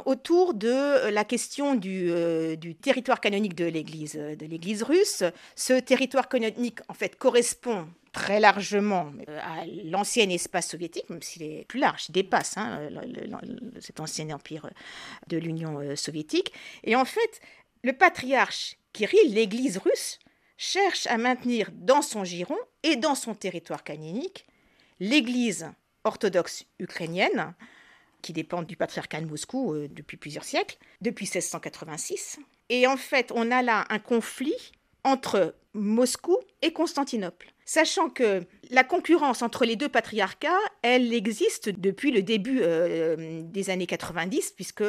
[0.06, 2.12] autour de la question du,
[2.58, 5.24] du territoire canonique de l'Église, russe.
[5.56, 11.44] Ce territoire canonique, en fait, correspond très largement euh, à l'ancien espace soviétique, même s'il
[11.44, 12.90] est plus large, il dépasse hein,
[13.80, 14.70] cet ancien empire
[15.28, 16.52] de l'Union euh, soviétique.
[16.84, 17.42] Et en fait,
[17.84, 20.20] le patriarche Kirill, l'Église russe,
[20.58, 24.46] cherche à maintenir dans son giron et dans son territoire canonique
[25.00, 25.72] l'Église
[26.04, 27.54] orthodoxe ukrainienne,
[28.22, 32.40] qui dépend du patriarcat de Moscou euh, depuis plusieurs siècles, depuis 1686.
[32.70, 34.72] Et en fait, on a là un conflit
[35.04, 37.54] entre Moscou et Constantinople.
[37.66, 43.70] Sachant que la concurrence entre les deux patriarcats, elle existe depuis le début euh, des
[43.70, 44.84] années 90, puisque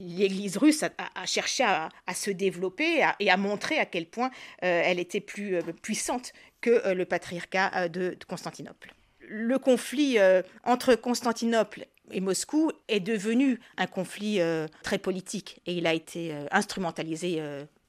[0.00, 4.30] l'Église russe a, cherché à, se développer et à montrer à quel point
[4.62, 8.92] euh, elle était plus euh, puissante que le patriarcat de, Constantinople.
[9.34, 10.18] Le conflit
[10.62, 14.40] entre Constantinople et Moscou est devenu un conflit
[14.82, 17.42] très politique et il a été instrumentalisé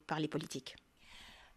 [0.06, 0.76] par les politiques.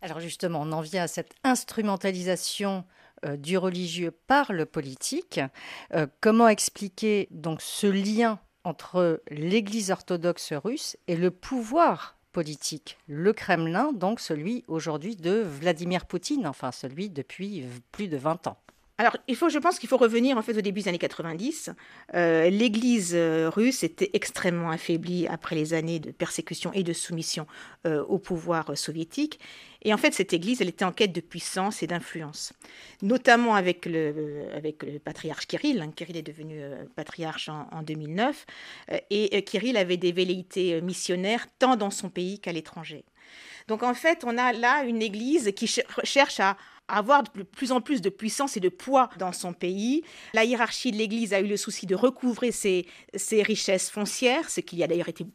[0.01, 2.85] Alors justement, on en vient à cette instrumentalisation
[3.25, 5.39] euh, du religieux par le politique.
[5.93, 13.33] Euh, comment expliquer donc ce lien entre l'Église orthodoxe russe et le pouvoir politique, le
[13.33, 18.57] Kremlin, donc celui aujourd'hui de Vladimir Poutine, enfin celui depuis plus de 20 ans
[18.99, 21.69] alors, il faut, je pense qu'il faut revenir en fait au début des années 90.
[22.15, 27.45] Euh, L'Église euh, russe était extrêmement affaiblie après les années de persécution et de soumission
[27.85, 29.39] euh, au pouvoir soviétique.
[29.83, 32.53] Et en fait, cette Église, elle était en quête de puissance et d'influence,
[33.03, 34.49] notamment avec le,
[35.05, 35.79] patriarche Kirill.
[35.79, 35.91] Hein.
[35.95, 36.59] Kirill est devenu
[36.95, 38.47] patriarche en, en 2009.
[39.11, 43.05] et Kirill avait des velléités missionnaires tant dans son pays qu'à l'étranger.
[43.67, 45.67] Donc en fait, on a là une Église qui
[46.03, 46.57] cherche à
[46.87, 50.03] avoir de plus en plus de puissance et de poids dans son pays.
[50.33, 52.85] La hiérarchie de l'Église a eu le souci de recouvrer ses,
[53.31, 55.25] richesses foncières, ce qui a d'ailleurs été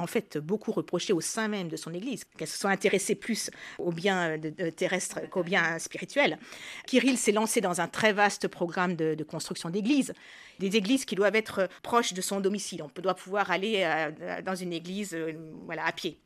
[0.00, 3.50] en fait beaucoup reproché au sein même de son Église, qu'elle se soit intéressée plus
[3.78, 4.38] aux biens
[4.76, 6.38] terrestres qu'aux biens spirituels.
[6.86, 10.12] Kirill s'est lancé dans un très vaste programme de, construction d'églises,
[10.58, 12.82] des églises qui doivent être proches de son domicile.
[12.82, 15.32] On doit pouvoir aller euh, dans une église euh,
[15.66, 16.18] voilà, à pied.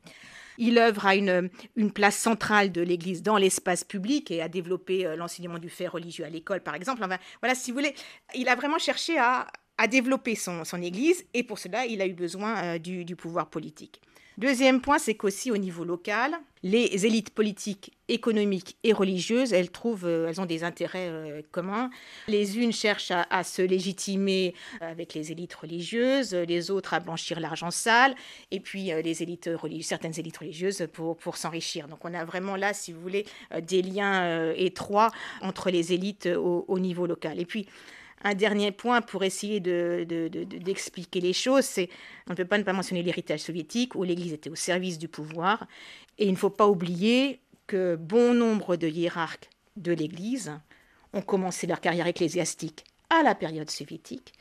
[0.57, 1.51] Il œuvre à une,
[1.93, 6.25] place centrale de l'Église dans l'espace public et a développé euh, l'enseignement du fait religieux
[6.25, 7.05] à l'école, par exemple.
[7.41, 7.95] Voilà, si vous voulez,
[8.35, 9.49] il a vraiment cherché à,
[9.89, 14.01] développer son, Église et pour cela, il a eu besoin euh, du pouvoir politique.
[14.37, 16.33] Deuxième point, c'est qu'aussi au niveau local,
[16.65, 21.89] les élites politiques, économiques et religieuses, elles trouvent, euh, elles ont des intérêts euh, communs.
[22.27, 27.71] Les unes cherchent à, se légitimer avec les élites religieuses, les autres à blanchir l'argent
[27.71, 28.17] sale,
[28.51, 29.51] et puis les élites
[29.83, 31.87] certaines élites religieuses pour, pour s'enrichir.
[31.87, 33.27] Donc on a vraiment là, si vous voulez,
[33.63, 35.11] des liens étroits
[35.43, 37.39] entre les élites au, au niveau local.
[37.39, 37.67] Et puis
[38.25, 41.89] un dernier point pour essayer d'expliquer de, les choses, c'est
[42.27, 45.09] on ne peut pas ne pas mentionner l'héritage soviétique où l'Église était au service du
[45.09, 45.67] pouvoir.
[46.19, 50.53] Et il ne faut pas oublier que bon nombre de hiérarques de l'Église
[51.13, 54.33] ont commencé leur carrière ecclésiastique à la période soviétique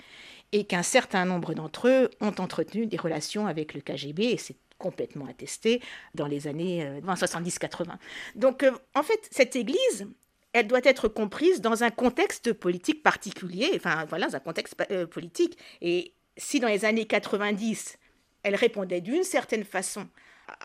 [0.51, 4.55] et qu'un certain nombre d'entre eux ont entretenu des relations avec le KGB et c'est
[4.77, 5.81] complètement attesté
[6.13, 7.81] dans les années 70-80.
[7.81, 7.95] Euh,
[8.35, 10.07] Donc euh, en fait, cette Église,
[10.53, 15.05] elle doit être comprise dans un contexte politique particulier, enfin voilà, dans un contexte euh,
[15.05, 15.57] politique.
[15.81, 17.97] Et si dans les années 90,
[18.43, 20.07] elle répondait d'une certaine façon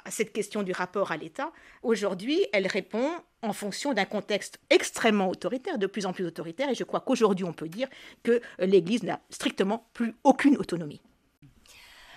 [0.05, 3.11] à cette question du rapport à l'État, aujourd'hui, elle répond
[3.42, 7.44] en fonction d'un contexte extrêmement autoritaire, de plus en plus autoritaire, et je crois qu'aujourd'hui,
[7.44, 7.88] on peut dire
[8.24, 11.01] que l'Église n'a strictement plus aucune autonomie.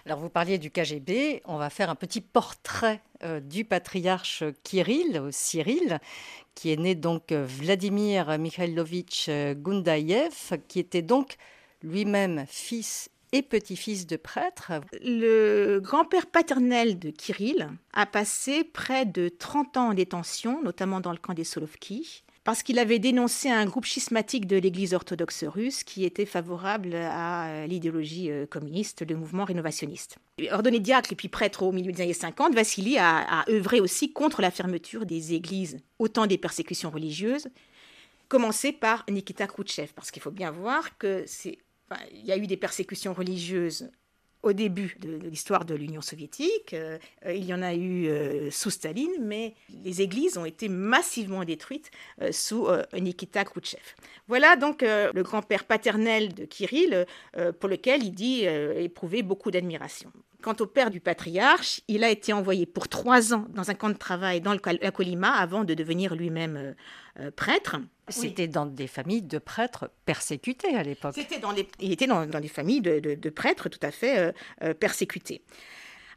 [0.05, 5.27] Alors vous parliez du KGB, on va faire un petit portrait euh, du patriarche Kirill,
[5.31, 5.99] Cyril,
[6.55, 11.35] qui est né donc euh, Vladimir Mikhailovitch euh, Gundayev, qui était donc
[11.83, 14.73] lui-même fils et petit-fils de prêtre.
[15.03, 21.11] Le grand-père paternel de Kirill a passé près de 30 ans en détention, notamment dans
[21.11, 25.83] le camp des Solovki parce qu'il avait dénoncé un groupe schismatique de l'Église orthodoxe russe
[25.83, 30.17] qui était favorable à l'idéologie euh, communiste, le mouvement rénovationniste.
[30.51, 34.41] Ordonné diacre et puis prêtre au milieu des années 50, Vassili a, œuvré aussi contre
[34.41, 37.47] la fermeture des églises au temps des persécutions religieuses,
[38.27, 41.59] commencé par Nikita Khrouchtchev, parce qu'il faut bien voir que c'est
[42.13, 43.91] il y a eu des persécutions religieuses
[44.43, 46.73] au début de, l'histoire de l'Union soviétique.
[46.73, 50.69] Euh, euh, il y en a eu euh, sous Staline, mais les églises ont été
[50.69, 51.91] massivement détruites
[52.31, 53.81] sous Nikita Khrouchtchev.
[54.27, 57.05] Voilà donc le grand-père paternel de Kirill,
[57.59, 60.11] pour lequel il dit éprouver beaucoup d'admiration.
[60.41, 63.89] Quant au père du patriarche, il a été envoyé pour trois ans dans un camp
[63.89, 66.75] de travail dans le, la Colima avant de devenir lui-même
[67.35, 67.77] prêtre.
[68.11, 71.15] C'était dans des familles de prêtres persécutés à l'époque.
[71.79, 74.31] il était dans, des familles de, prêtres tout à fait euh,
[74.63, 75.41] euh, persécutés.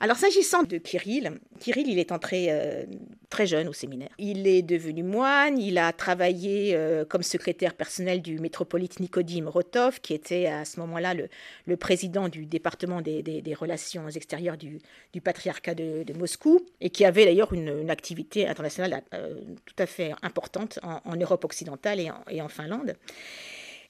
[0.01, 2.85] Alors s'agissant de Kirill, Kirill, il est entré euh,
[3.31, 4.11] très jeune au séminaire.
[4.19, 10.01] Il est devenu moine, il a travaillé euh, comme secrétaire personnel du métropolite Nicodim Rotov,
[10.01, 14.81] qui était à ce moment-là le, président du département des, relations extérieures du,
[15.21, 20.79] patriarcat de, Moscou, et qui avait d'ailleurs une, activité internationale euh, tout à fait importante
[20.83, 22.95] en, Europe occidentale et en, et en Finlande.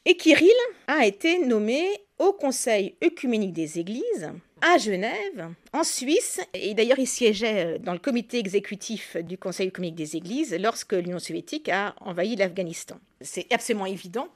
[0.05, 0.51] Et Kirill
[0.87, 1.87] a été nommé
[2.19, 4.31] au Conseil œcuménique des Églises
[4.67, 9.71] à Genève, en Suisse, et d'ailleurs il siégeait euh, dans le comité exécutif du Conseil
[9.71, 12.97] communique des Églises lorsque l'Union soviétique a envahi l'Afghanistan.
[13.21, 14.29] C'est absolument évident.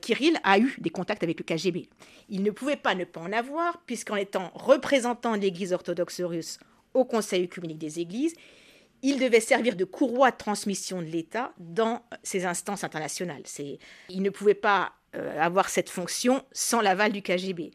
[0.00, 1.90] Kirill a eu des contacts avec le KGB.
[2.30, 6.58] Il ne pouvait pas ne pas en avoir, puisqu'en étant représentant de l'Église orthodoxe russe
[6.94, 8.34] au Conseil communique des Églises,
[9.02, 13.42] il devait servir de courroie de transmission de l'État dans ces instances internationales.
[14.08, 17.72] Il ne pouvait pas euh, avoir cette fonction sans l'aval du KGB.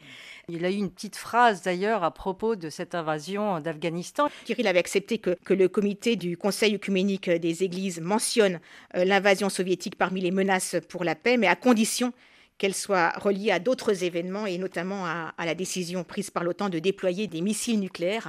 [0.52, 4.28] Il a eu une petite phrase d'ailleurs à propos de cette invasion d'Afghanistan.
[4.46, 8.60] Kirill avait accepté que, le comité du Conseil œcuménique des Églises mentionne
[8.96, 12.14] euh, l'invasion soviétique parmi les menaces pour la paix, mais à condition
[12.58, 16.80] qu'elle soit reliée à d'autres événements et notamment à, la décision prise par l'OTAN de
[16.80, 18.28] déployer des missiles nucléaires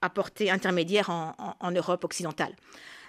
[0.00, 2.54] à, portée intermédiaire en, Europe occidentale.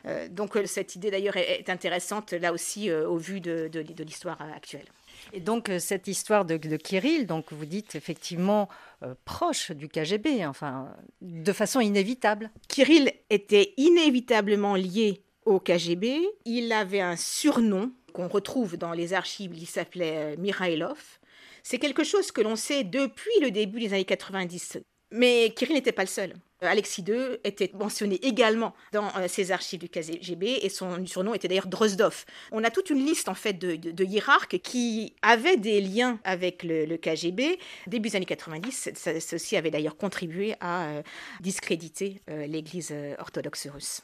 [0.06, 4.86] Euh, donc euh, cette idée d'ailleurs est, intéressante là aussi au vu de l'histoire actuelle.
[5.34, 8.70] Et donc euh, cette histoire de, Kirill, donc vous dites effectivement
[9.04, 12.50] euh, proche du KGB, enfin de façon inévitable.
[12.68, 16.22] Kirill était inévitablement lié au KGB.
[16.46, 21.20] Il avait un surnom qu'on retrouve dans les archives, il s'appelait euh, Mirailov.
[21.62, 24.80] C'est quelque chose que l'on sait depuis le début des années 90.
[25.12, 26.34] Mais Kirill n'était pas le seul.
[26.62, 31.48] Alexis II était mentionné également dans ses euh, archives du KGB et son surnom était
[31.48, 32.26] d'ailleurs Drozdov.
[32.52, 36.98] On a toute une liste en fait de, hiérarques qui avaient des liens avec le,
[36.98, 37.60] KGB.
[37.88, 41.02] Début des années 90, ceci avait d'ailleurs contribué à euh,
[41.40, 44.02] discréditer euh, l'Église orthodoxe russe.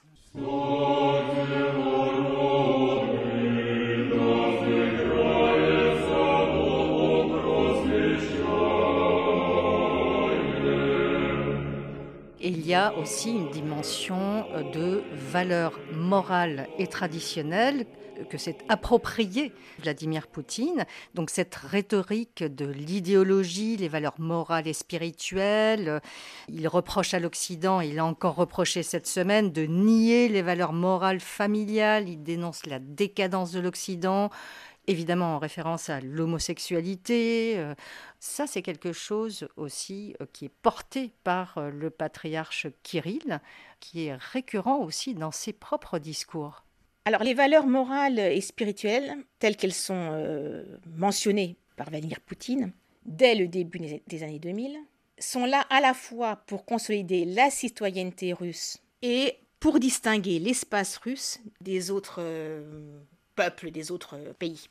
[12.65, 17.85] Il y a aussi une dimension euh, de valeur morale et traditionnelle
[18.27, 20.85] que s'est approprié Vladimir Poutine.
[21.13, 25.99] Donc cette rhétorique de l'idéologie, les valeurs morales et spirituelles, euh,
[26.49, 31.19] il reproche à l'Occident, il a encore reproché cette semaine de nier les valeurs morales
[31.19, 34.31] familiales, il dénonce la décadence de l'Occident,
[34.87, 37.57] évidemment en référence à l'homosexualité.
[37.57, 37.73] Euh,
[38.19, 43.41] ça, c'est quelque chose aussi euh, qui est porté par euh, le patriarche Kirill,
[43.79, 46.63] qui est récurrent aussi dans ses propres discours.
[47.05, 52.71] Alors les valeurs morales et spirituelles, telles qu'elles sont mentionnées par Vladimir Poutine
[53.05, 54.75] dès le début des années 2000,
[55.19, 61.39] sont là à la fois pour consolider la citoyenneté russe et pour distinguer l'espace russe
[61.61, 62.23] des autres
[63.35, 64.67] peuples des autres euh, pays.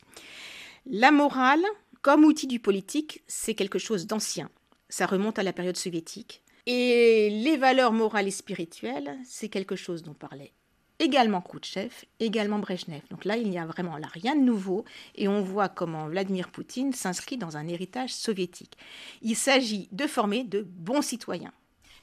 [0.87, 1.65] La morale,
[2.03, 4.51] comme outil du politique, c'est quelque chose d'ancien.
[4.89, 6.43] Ça remonte à la période soviétique.
[6.67, 10.53] Et les valeurs morales et spirituelles, c'est quelque chose dont parlait
[10.99, 13.03] également Khrouchtchev, également Brezhnev.
[13.11, 16.51] Donc là, il n'y a vraiment là rien de nouveau et on voit comment Vladimir
[16.51, 18.77] Poutine s'inscrit dans un héritage soviétique.
[19.23, 21.53] Il s'agit de former de bons citoyens.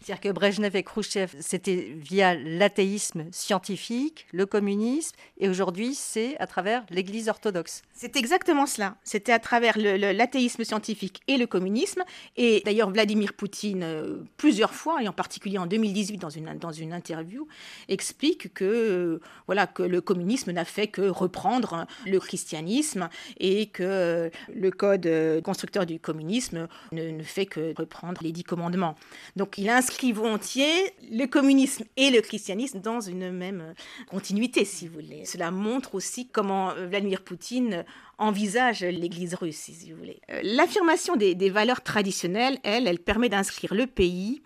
[0.01, 6.47] C'est-à-dire que Brejnev et Khrouchtchev, c'était via l'athéisme scientifique, le communisme, et aujourd'hui, c'est à
[6.47, 7.83] travers l'Église orthodoxe.
[7.93, 8.95] C'est exactement cela.
[9.03, 12.03] C'était à travers l'athéisme scientifique et le communisme.
[12.35, 16.71] Et d'ailleurs, Vladimir Poutine, euh, plusieurs fois, et en particulier en 2018 dans une, dans
[16.71, 17.47] une interview,
[17.87, 23.07] explique que, euh, voilà, que le communisme n'a fait que reprendre le christianisme
[23.39, 25.07] et que euh, le code
[25.43, 28.95] constructeur du communisme ne, fait que reprendre les dix commandements.
[29.35, 33.73] Donc il inscrit volontiers le communisme et le christianisme dans une même
[34.09, 35.25] continuité, si vous voulez.
[35.25, 37.83] Cela montre aussi comment Vladimir Poutine
[38.17, 40.21] envisage l'Église russe, si vous voulez.
[40.29, 44.41] Euh, l'affirmation des, valeurs traditionnelles, elle, elle permet d'inscrire le pays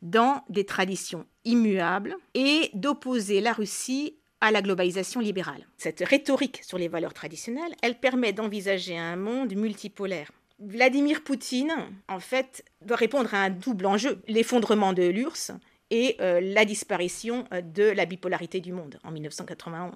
[0.00, 5.66] dans des traditions immuables et d'opposer la Russie à la globalisation libérale.
[5.76, 10.30] Cette rhétorique sur les valeurs traditionnelles, elle permet d'envisager un monde multipolaire.
[10.58, 11.74] Vladimir Poutine,
[12.08, 15.52] en fait, doit répondre à un double enjeu, l'effondrement de l'URSS
[15.90, 19.92] et euh, la disparition euh, de la bipolarité du monde en 1991.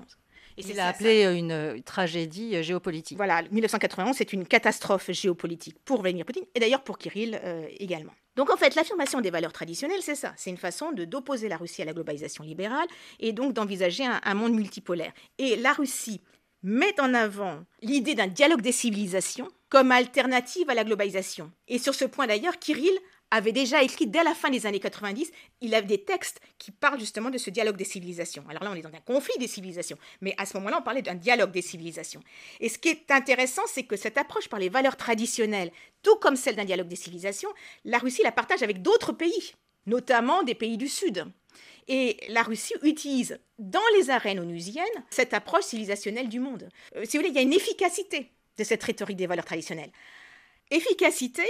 [0.68, 3.16] Il a appelé une tragédie euh, géopolitique.
[3.16, 8.12] Voilà, 1991, c'est une catastrophe géopolitique pour Vladimir Poutine et d'ailleurs pour Kirill euh, également.
[8.36, 10.32] Donc en fait, l'affirmation des valeurs traditionnelles, c'est ça.
[10.36, 12.86] C'est une façon de d'opposer la Russie à la globalisation libérale
[13.18, 15.12] et donc d'envisager un, monde multipolaire.
[15.38, 16.20] Et la Russie
[16.62, 21.50] met en avant l'idée d'un dialogue des civilisations comme alternative à la globalisation.
[21.68, 22.98] Et sur ce point d'ailleurs, Kirill
[23.30, 26.98] avait déjà écrit dès la fin des années 90, il avait des textes qui parlent
[26.98, 28.44] justement de ce dialogue des civilisations.
[28.48, 31.02] Alors là, on est dans un conflit des civilisations, mais à ce moment-là, on parlait
[31.02, 32.20] d'un dialogue des civilisations.
[32.58, 35.70] Et ce qui est intéressant, c'est que cette approche par les valeurs traditionnelles,
[36.02, 37.50] tout comme celle d'un dialogue des civilisations,
[37.84, 39.52] la Russie la partage avec d'autres pays,
[39.86, 41.24] notamment des pays du Sud.
[41.86, 46.68] Et la Russie utilise dans les arènes onusiennes cette approche civilisationnelle du monde.
[46.96, 49.90] Euh, si vous voulez, il y a une efficacité de cette rhétorique des valeurs traditionnelles.
[50.70, 51.42] Efficacité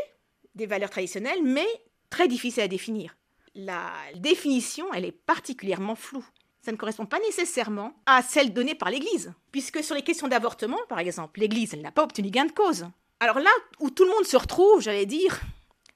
[0.54, 1.66] des valeurs traditionnelles, mais
[2.08, 3.16] très difficile à définir.
[3.54, 6.24] La définition, elle est particulièrement floue.
[6.62, 10.78] Ça ne correspond pas nécessairement à celle donnée par l'Église, puisque sur les questions d'avortement,
[10.88, 12.86] par exemple, l'Église, elle n'a pas obtenu gain de cause.
[13.18, 13.50] Alors là
[13.80, 15.40] où tout le monde se retrouve, j'allais dire,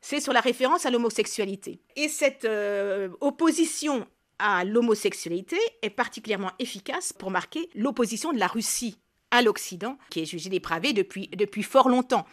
[0.00, 1.80] c'est sur la référence à l'homosexualité.
[1.96, 4.06] Et cette euh, opposition
[4.38, 8.98] à l'homosexualité est particulièrement efficace pour marquer l'opposition de la Russie
[9.35, 12.26] à l'Occident, qui est jugé dépravé depuis, depuis fort longtemps.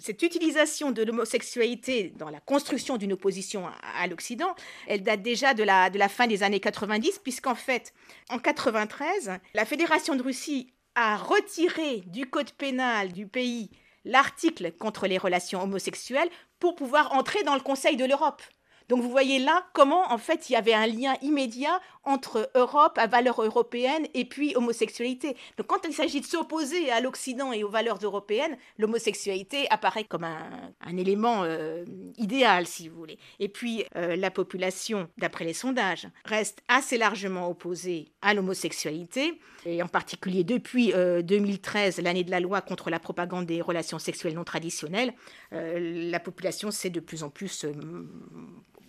[0.00, 3.64] Cette utilisation de l'homosexualité dans la construction d'une opposition
[3.98, 4.54] à, l'Occident,
[4.86, 7.92] elle date déjà de la, de la fin des années 90, puisqu'en fait,
[8.30, 13.70] en 93, la Fédération de Russie a retiré du code pénal du pays
[14.04, 18.42] l'article contre les relations homosexuelles pour pouvoir entrer dans le Conseil de l'Europe.
[18.88, 22.98] Donc vous voyez là comment en fait il y avait un lien immédiat entre Europe,
[22.98, 25.36] à valeurs européennes, et puis homosexualité.
[25.58, 30.24] Donc quand il s'agit de s'opposer à l'Occident et aux valeurs européennes, l'homosexualité apparaît comme
[30.24, 31.84] un, élément euh,
[32.16, 33.18] idéal, si vous voulez.
[33.40, 39.82] Et puis euh, la population, d'après les sondages, reste assez largement opposée à l'homosexualité, et
[39.82, 44.34] en particulier depuis 2013, euh, l'année de la loi contre la propagande des relations sexuelles
[44.34, 45.12] non traditionnelles,
[45.50, 47.66] la population s'est de plus en plus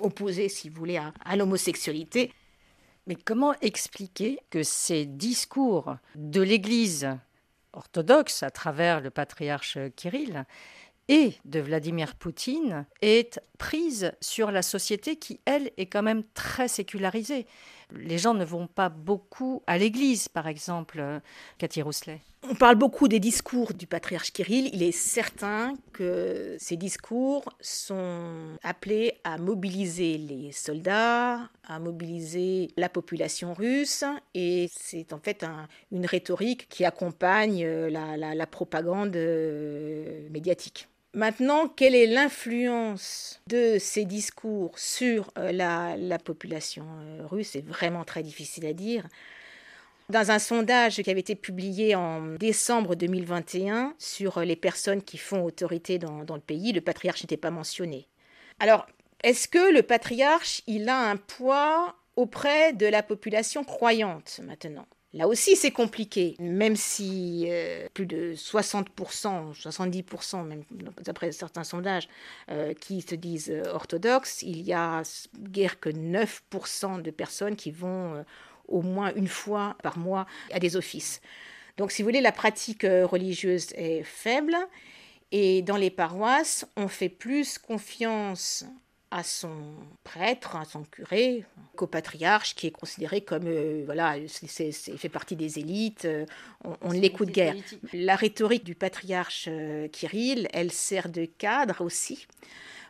[0.01, 2.33] opposée, si vous voulez, à l'homosexualité.
[3.07, 7.07] Mais comment expliquer que ces discours de l'Église
[7.73, 10.45] orthodoxe à travers le patriarche Kirill
[11.07, 16.67] et de Vladimir Poutine est prise sur la société qui, elle, est quand même très
[16.67, 17.45] sécularisée?
[17.95, 21.03] Les gens ne vont pas beaucoup à l'église, par exemple,
[21.57, 22.21] Cathy Rousselet.
[22.49, 24.69] On parle beaucoup des discours du patriarche Kirill.
[24.73, 32.89] Il est certain que ces discours sont appelés à mobiliser les soldats, à mobiliser la
[32.89, 35.45] population russe, et c'est en fait
[35.91, 40.87] une rhétorique qui accompagne la propagande euh, médiatique.
[41.17, 47.49] Maintenant, quelle est l'influence de ces discours sur euh, la, population euh, russe?
[47.53, 49.03] C'est vraiment très difficile à dire.
[50.09, 55.17] Dans un sondage qui avait été publié en décembre 2021 sur euh, les personnes qui
[55.17, 58.07] font autorité dans, dans le pays, le patriarche n'était pas mentionné.
[58.59, 58.85] Alors,
[59.23, 64.85] est-ce que le patriarche, il a un poids auprès de la population croyante maintenant?
[65.13, 70.63] Là aussi, c'est compliqué, même si euh, plus de 60%, 70%, même
[71.01, 72.09] d'après certains sondages,
[72.51, 75.03] euh, qui se disent euh, orthodoxes, il y a
[75.39, 78.25] guère que 9% de personnes qui vont
[78.67, 81.21] au moins une fois par mois à des offices.
[81.77, 84.55] Donc, si vous voulez, la pratique religieuse est faible.
[85.31, 88.65] Et dans les paroisses, on fait plus confiance
[89.11, 89.55] à son
[90.03, 91.45] prêtre, à son curé,
[91.75, 96.25] qu'au patriarche qui est considéré comme, euh, voilà, il fait partie des élites, euh,
[96.81, 97.55] on, l'écoute guère.
[97.93, 102.27] La rhétorique du patriarche euh, Kirill, elle sert de cadre aussi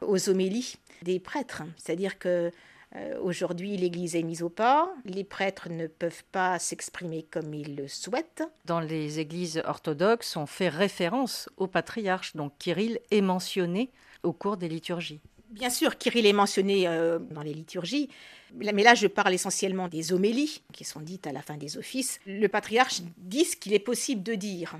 [0.01, 1.63] aux homélies des prêtres.
[1.77, 2.51] C'est-à-dire que
[2.95, 4.93] Euh, aujourd'hui, l'Église est mise au pas.
[5.03, 8.43] Les prêtres ne peuvent pas s'exprimer comme ils le souhaitent.
[8.65, 12.35] Dans les églises orthodoxes, on fait référence au patriarche.
[12.35, 13.91] Donc Kirill est mentionné
[14.23, 15.21] au cours des liturgies.
[15.49, 18.09] Bien sûr, Kirill est mentionné euh, dans les liturgies,
[18.53, 22.19] mais là je parle essentiellement des homélies qui sont dites à la fin des offices.
[22.25, 24.77] Le patriarche dit ce qu'il est possible de dire.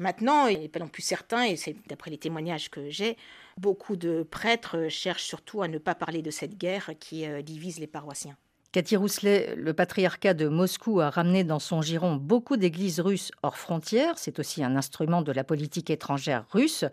[0.00, 3.16] Maintenant, il n'est pas non plus certain, et c'est d'après les témoignages que j'ai,
[3.58, 7.78] beaucoup de prêtres cherchent surtout à ne pas parler de cette guerre qui euh, divise
[7.78, 8.36] les paroissiens.
[8.72, 13.58] Cathy Rousselet, le patriarcat de Moscou a ramené dans son giron beaucoup d'églises russes hors
[13.58, 14.16] frontières.
[14.16, 16.84] C'est aussi un instrument de la politique étrangère russe.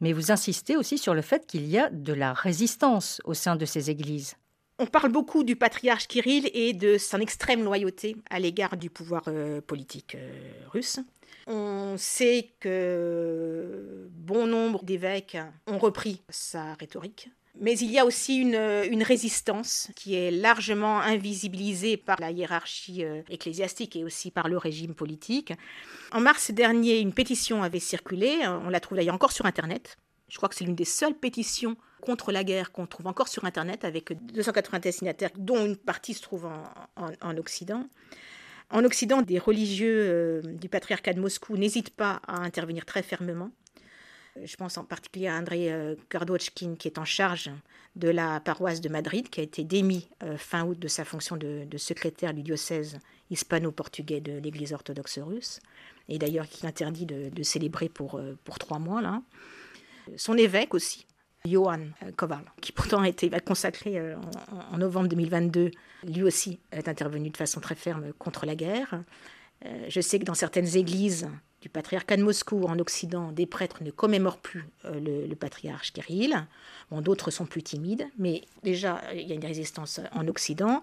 [0.00, 3.56] Mais vous insistez aussi sur le fait qu'il y a de la résistance au sein
[3.56, 4.36] de ces églises.
[4.78, 9.24] On parle beaucoup du patriarche Kirill et de son extrême loyauté à l'égard du pouvoir
[9.28, 10.30] euh, politique euh,
[10.70, 10.98] russe.
[11.46, 17.28] On sait que bon nombre d'évêques ont repris sa rhétorique
[17.60, 23.22] mais il y a aussi une, résistance qui est largement invisibilisée par la hiérarchie euh,
[23.30, 25.52] ecclésiastique et aussi par le régime politique.
[26.12, 29.96] En mars dernier, une pétition avait circulé, euh, on la trouve d'ailleurs encore sur Internet.
[30.28, 33.44] Je crois que c'est l'une des seules pétitions contre la guerre qu'on trouve encore sur
[33.44, 36.48] Internet, avec 280 signataires, dont une partie se trouve
[36.96, 37.88] en, Occident.
[38.70, 43.50] En Occident, des religieux euh, du patriarcat de Moscou n'hésitent pas à intervenir très fermement
[44.44, 47.50] je pense en particulier à André euh, Kardochkin, qui est en charge
[47.96, 51.36] de la paroisse de Madrid, qui a été démis euh, fin août de sa fonction
[51.36, 52.98] de, secrétaire du diocèse
[53.30, 55.60] hispano-portugais de l'Église orthodoxe russe,
[56.08, 59.02] et d'ailleurs qui interdit de, célébrer pour, euh, pour trois mois.
[59.02, 59.22] Là.
[60.16, 61.06] Son évêque aussi,
[61.44, 65.70] Johan Koval, qui pourtant a été consacré en, en, novembre 2022,
[66.04, 69.02] lui aussi est intervenu de façon très ferme contre la guerre.
[69.88, 71.28] Je sais que dans certaines églises,
[71.60, 76.46] du patriarcat de Moscou en Occident, des prêtres ne commémorent plus euh, le, patriarche Kirill.
[76.90, 80.82] Bon, d'autres sont plus timides, mais déjà, il y a une résistance en Occident.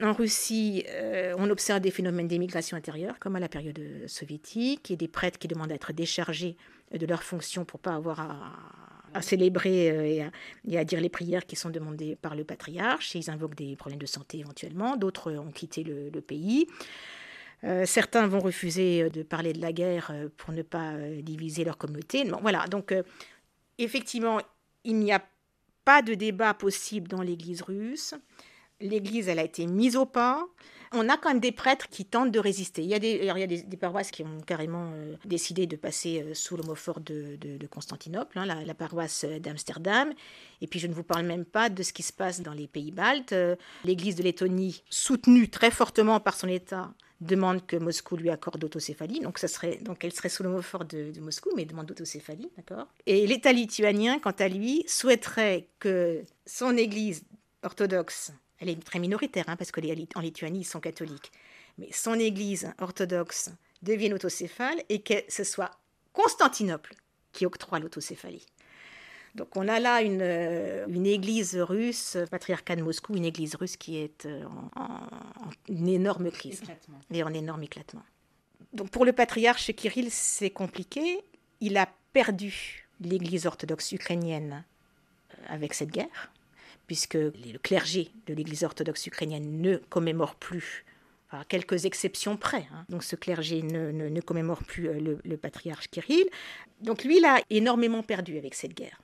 [0.00, 4.96] En Russie, euh, on observe des phénomènes d'émigration intérieure, comme à la période soviétique, et
[4.96, 6.56] des prêtres qui demandent à être déchargés
[6.92, 8.20] de leurs fonctions pour pas avoir
[9.12, 10.30] à, célébrer euh,
[10.66, 13.14] et à, dire les prières qui sont demandées par le patriarche.
[13.14, 14.96] Ils invoquent des problèmes de santé éventuellement.
[14.96, 16.66] D'autres ont quitté le pays.
[17.64, 21.64] Euh, certains vont refuser euh, de parler de la guerre euh, pour ne pas diviser
[21.64, 22.28] leur communauté.
[22.40, 22.94] voilà, donc
[23.78, 24.40] effectivement,
[24.84, 25.22] il n'y a
[25.84, 28.14] pas de débat possible dans l'Église russe.
[28.80, 30.44] L'Église, elle a été mise au pas.
[30.92, 32.82] On a quand même des prêtres qui tentent de résister.
[32.82, 34.92] Il y a des, il y a des, paroisses qui ont carrément
[35.24, 37.38] décidé de passer sous l'homophore de,
[37.70, 40.12] Constantinople, hein, la, paroisse d'Amsterdam.
[40.60, 42.66] Et puis je ne vous parle même pas de ce qui se passe dans les
[42.66, 43.34] pays baltes.
[43.84, 49.20] L'Église de Lettonie, soutenue très fortement par son État, demande que Moscou lui accorde l'autocéphalie.
[49.20, 49.38] Donc,
[49.82, 52.50] donc elle serait sous fort de, Moscou, mais demande l'autocéphalie,
[53.06, 57.24] Et l'État lituanien, quant à lui, souhaiterait que son Église
[57.62, 58.32] orthodoxe,
[58.62, 59.80] elle est très minoritaire, hein, parce qu'en
[60.20, 61.32] Lituanie, ils sont catholiques,
[61.78, 63.50] mais son Église orthodoxe
[63.82, 65.72] devienne autocéphale et que ce soit
[66.12, 66.94] Constantinople
[67.32, 68.46] qui octroie l'autocéphalie.
[69.34, 73.78] Donc on a là une, euh, une église russe, patriarcat de Moscou, une église russe
[73.78, 74.44] qui est euh,
[74.76, 75.00] en,
[75.68, 76.62] une énorme crise
[77.10, 78.02] et en énorme éclatement.
[78.74, 81.24] Donc pour le patriarche Kirill, c'est compliqué.
[81.60, 84.64] Il a perdu l'église orthodoxe ukrainienne
[85.32, 86.30] euh, avec cette guerre,
[86.86, 90.84] puisque le clergé de l'église orthodoxe ukrainienne ne commémore plus
[91.30, 92.66] à quelques exceptions près.
[92.72, 92.84] Hein.
[92.88, 96.26] Donc ce clergé ne, ne, commémore plus le, le, patriarche Kirill.
[96.80, 99.00] Donc lui, il a énormément perdu avec cette guerre.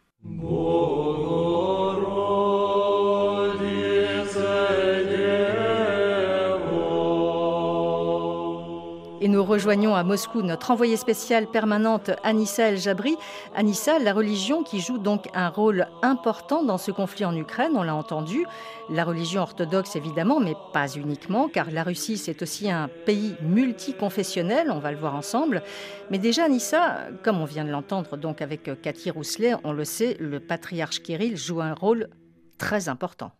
[9.20, 13.16] Et nous rejoignons à Moscou notre envoyée spéciale permanente Anissa El Jabri.
[13.56, 17.82] Anissa, la religion qui joue donc un rôle important dans ce conflit en Ukraine, on
[17.82, 18.46] l'a entendu.
[18.88, 24.70] La religion orthodoxe évidemment, mais pas uniquement, car la Russie c'est aussi un pays multiconfessionnel,
[24.70, 25.64] on va le voir ensemble.
[26.10, 30.16] Mais déjà Anissa, comme on vient de l'entendre donc avec Cathy Rousselet, on le sait,
[30.20, 32.08] le patriarche Kirill joue un rôle
[32.56, 33.32] très important.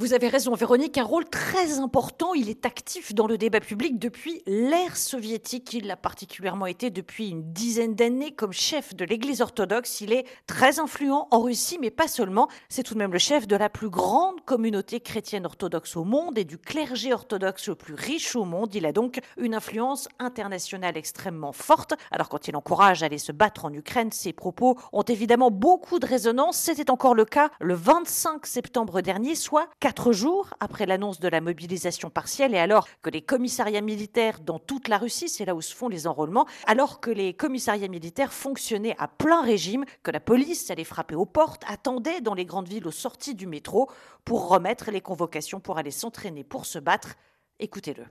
[0.00, 2.32] Vous avez raison, Véronique, un rôle très important.
[2.32, 5.74] Il est actif dans le débat public depuis l'ère soviétique.
[5.74, 10.00] Il l'a particulièrement été depuis une dizaine d'années comme chef de l'Église orthodoxe.
[10.00, 12.46] Il est très influent en Russie, mais pas seulement.
[12.68, 16.38] C'est tout de même le chef de la plus grande communauté chrétienne orthodoxe au monde
[16.38, 18.72] et du clergé orthodoxe le plus riche au monde.
[18.76, 21.94] Il a donc une influence internationale extrêmement forte.
[22.12, 25.98] Alors quand il encourage à aller se battre en Ukraine, ses propos ont évidemment beaucoup
[25.98, 26.56] de résonance.
[26.56, 31.40] C'était encore le cas le 25 septembre dernier, soit quatre jours après l'annonce de la
[31.40, 35.62] mobilisation partielle et alors que les commissariats militaires dans toute la Russie, c'est là où
[35.62, 40.20] se font les enrôlements, alors que les commissariats militaires fonctionnaient à plein régime, que la
[40.20, 43.90] police allait frapper aux portes, attendait dans les grandes villes aux sorties du métro
[44.26, 47.14] pour remettre les convocations pour aller s'entraîner pour se battre.
[47.58, 48.04] Écoutez-le.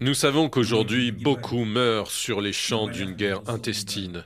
[0.00, 4.24] Nous savons qu'aujourd'hui, beaucoup meurent sur les champs d'une guerre intestine.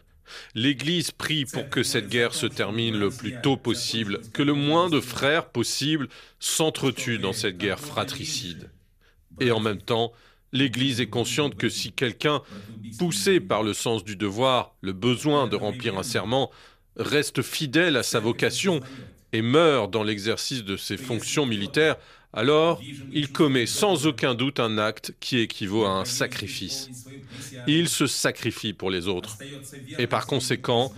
[0.54, 4.88] L'Église prie pour que cette guerre se termine le plus tôt possible, que le moins
[4.88, 6.08] de frères possible
[6.38, 8.70] s'entretuent dans cette guerre fratricide.
[9.40, 10.12] Et en même temps,
[10.52, 12.42] l'Église est consciente que si quelqu'un,
[12.98, 16.50] poussé par le sens du devoir, le besoin de remplir un serment,
[16.96, 18.80] reste fidèle à sa vocation
[19.32, 21.96] et meurt dans l'exercice de ses fonctions militaires,
[22.32, 22.80] alors
[23.12, 26.90] il commet sans aucun doute un acte qui équivaut à un sacrifice.
[27.66, 29.38] Il se sacrifie pour les autres.
[29.98, 30.92] Et par conséquent,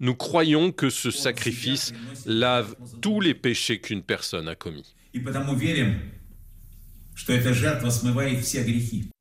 [0.00, 1.92] nous croyons que ce sacrifice
[2.26, 4.94] lave tous les péchés qu'une personne a commis.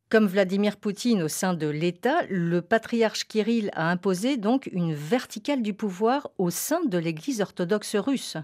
[0.10, 5.62] Comme Vladimir Poutine au sein de l'État, le patriarche Kirill a imposé donc une verticale
[5.62, 8.38] du pouvoir au sein de l'Église orthodoxe russe.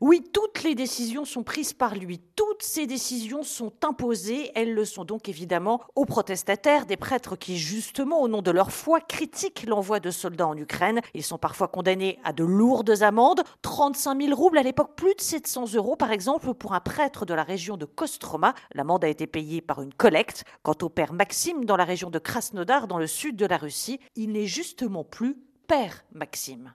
[0.00, 2.20] Oui, toutes les décisions sont prises par lui.
[2.36, 4.50] Toutes ces décisions sont imposées.
[4.54, 8.72] Elles le sont donc évidemment aux protestataires, des prêtres qui, justement, au nom de leur
[8.72, 11.00] foi, critiquent l'envoi de soldats en Ukraine.
[11.14, 15.20] Ils sont parfois condamnés à de lourdes amendes, 35 000 roubles à l'époque, plus de
[15.20, 18.54] 700 euros par exemple pour un prêtre de la région de Kostroma.
[18.74, 20.44] L'amende a été payée par une collecte.
[20.62, 24.00] Quant au père Maxime dans la région de Krasnodar, dans le sud de la Russie,
[24.14, 25.36] il n'est justement plus
[25.66, 26.74] père Maxime.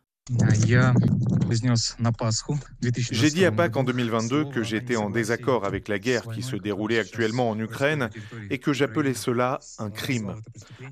[3.12, 6.56] J'ai dit à Pâques en 2022 que j'étais en désaccord avec la guerre qui se
[6.56, 8.10] déroulait actuellement en Ukraine
[8.50, 10.36] et que j'appelais cela un crime.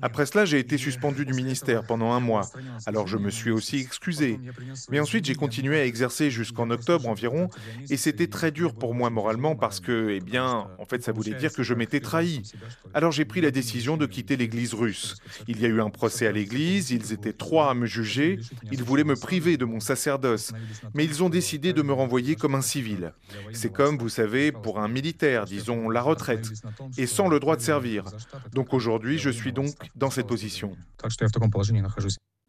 [0.02, 2.50] Après cela, j'ai été suspendu du ministère pendant un mois,
[2.86, 4.40] alors je me suis aussi excusé.
[4.90, 7.48] Mais ensuite, j'ai continué à exercer jusqu'en octobre environ
[7.88, 11.34] et c'était très dur pour moi moralement parce que, eh bien, en fait, ça voulait
[11.34, 12.42] dire que je m'étais trahi.
[12.94, 15.16] Alors j'ai pris la décision de quitter l'Église russe.
[15.46, 18.40] Il y a eu un procès à l'Église, ils étaient trois à me juger,
[18.72, 20.52] ils voulaient me privé de mon sacerdoce,
[20.94, 23.12] mais ils ont décidé de me renvoyer comme un civil.
[23.52, 26.50] C'est comme, vous savez, pour un militaire, disons, la retraite,
[26.98, 28.04] et sans le droit de servir.
[28.52, 30.76] Donc aujourd'hui, je suis donc dans cette position.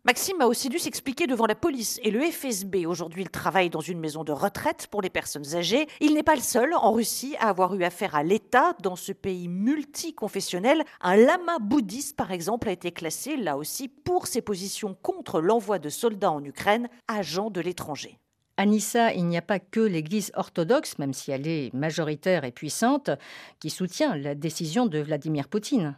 [0.04, 2.88] Maxime a aussi dû s'expliquer devant la police et le FSB.
[2.88, 5.86] Aujourd'hui, il travaille dans une maison de retraite pour les personnes âgées.
[6.00, 8.76] Il n'est pas le seul en Russie à avoir eu affaire à l'État.
[8.82, 14.26] Dans ce pays multiconfessionnel, un lama bouddhiste, par exemple, a été classé, là aussi, pour
[14.26, 18.18] ses positions contre l'envoi de soldats en Ukraine, agents de l'étranger.
[18.58, 23.12] Anissa, il n'y a pas que l'Église orthodoxe, même si elle est majoritaire et puissante,
[23.60, 25.96] qui soutient la décision de Vladimir Poutine.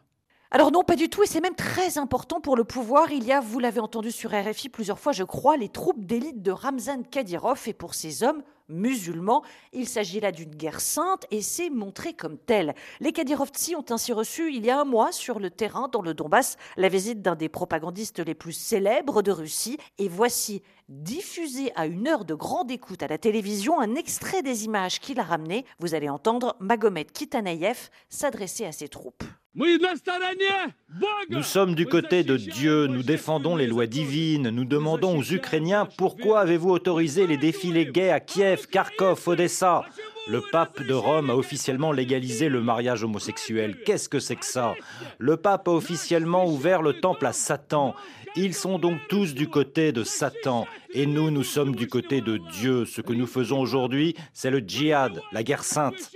[0.55, 3.11] Alors non, pas du tout, et c'est même très important pour le pouvoir.
[3.11, 6.43] Il y a, vous l'avez entendu sur RFI plusieurs fois, je crois, les troupes d'élite
[6.43, 9.41] de Ramzan Kadyrov, et pour ces hommes musulmans,
[9.71, 12.75] il s'agit là d'une guerre sainte, et c'est montré comme tel.
[12.99, 16.13] Les Kadyrovtsi ont ainsi reçu, il y a un mois, sur le terrain, dans le
[16.13, 21.87] Donbass, la visite d'un des propagandistes les plus célèbres de Russie, et voici, diffusé à
[21.87, 25.65] une heure de grande écoute à la télévision, un extrait des images qu'il a ramenées.
[25.79, 29.23] Vous allez entendre Magomed Kitanayev s'adresser à ses troupes.
[29.55, 35.87] Nous sommes du côté de Dieu, nous défendons les lois divines, nous demandons aux Ukrainiens
[35.97, 39.83] pourquoi avez-vous autorisé les défilés gays à Kiev, Kharkov, Odessa?
[40.27, 43.77] le pape de Rome a officiellement légalisé le mariage homosexuel.
[43.85, 44.73] Qu'est-ce que c'est que ça?
[45.19, 47.93] Le pape a officiellement ouvert le temple à Satan.
[48.35, 50.65] Ils sont donc tous du côté de Satan.
[50.93, 52.85] Et nous, nous sommes du côté de Dieu.
[52.85, 56.13] Ce que nous faisons aujourd'hui, c'est le djihad, la guerre sainte.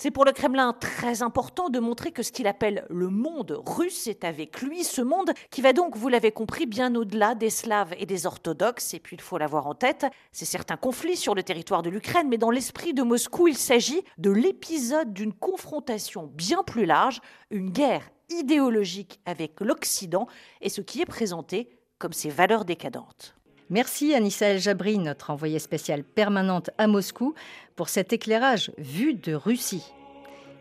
[0.00, 4.06] C'est pour le Kremlin très important de montrer que ce qu'il appelle le monde russe
[4.06, 7.92] est avec lui, ce monde qui va donc, vous l'avez compris, bien au-delà des Slaves
[7.98, 11.42] et des orthodoxes, et puis il faut l'avoir en tête, c'est certains conflits sur le
[11.42, 16.62] territoire de l'Ukraine, mais dans l'esprit de Moscou, il s'agit de l'épisode d'une confrontation bien
[16.62, 20.28] plus large, une guerre idéologique avec l'Occident,
[20.60, 23.37] et ce qui est présenté comme ses valeurs décadentes.
[23.70, 27.34] Merci Anissa El Jabri, notre envoyée spéciale permanente à Moscou,
[27.76, 29.92] pour cet éclairage vu de Russie.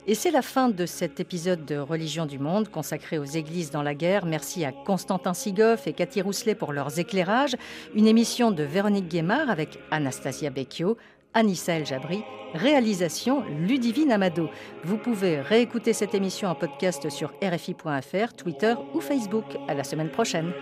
[0.08, 3.82] Et c'est la fin de cet épisode de Religion du Monde consacré aux églises dans
[3.82, 4.26] la guerre.
[4.26, 7.56] Merci à Constantin Sigoff et Cathy Rousselet pour leurs éclairages.
[7.94, 10.98] Une émission de Véronique Guémard avec Anastasia Becchio,
[11.34, 14.50] Anissa El Jabri, réalisation Ludivine Amado.
[14.84, 19.58] Vous pouvez réécouter cette émission en podcast sur RFI.fr, Twitter ou Facebook.
[19.68, 20.54] À la semaine prochaine.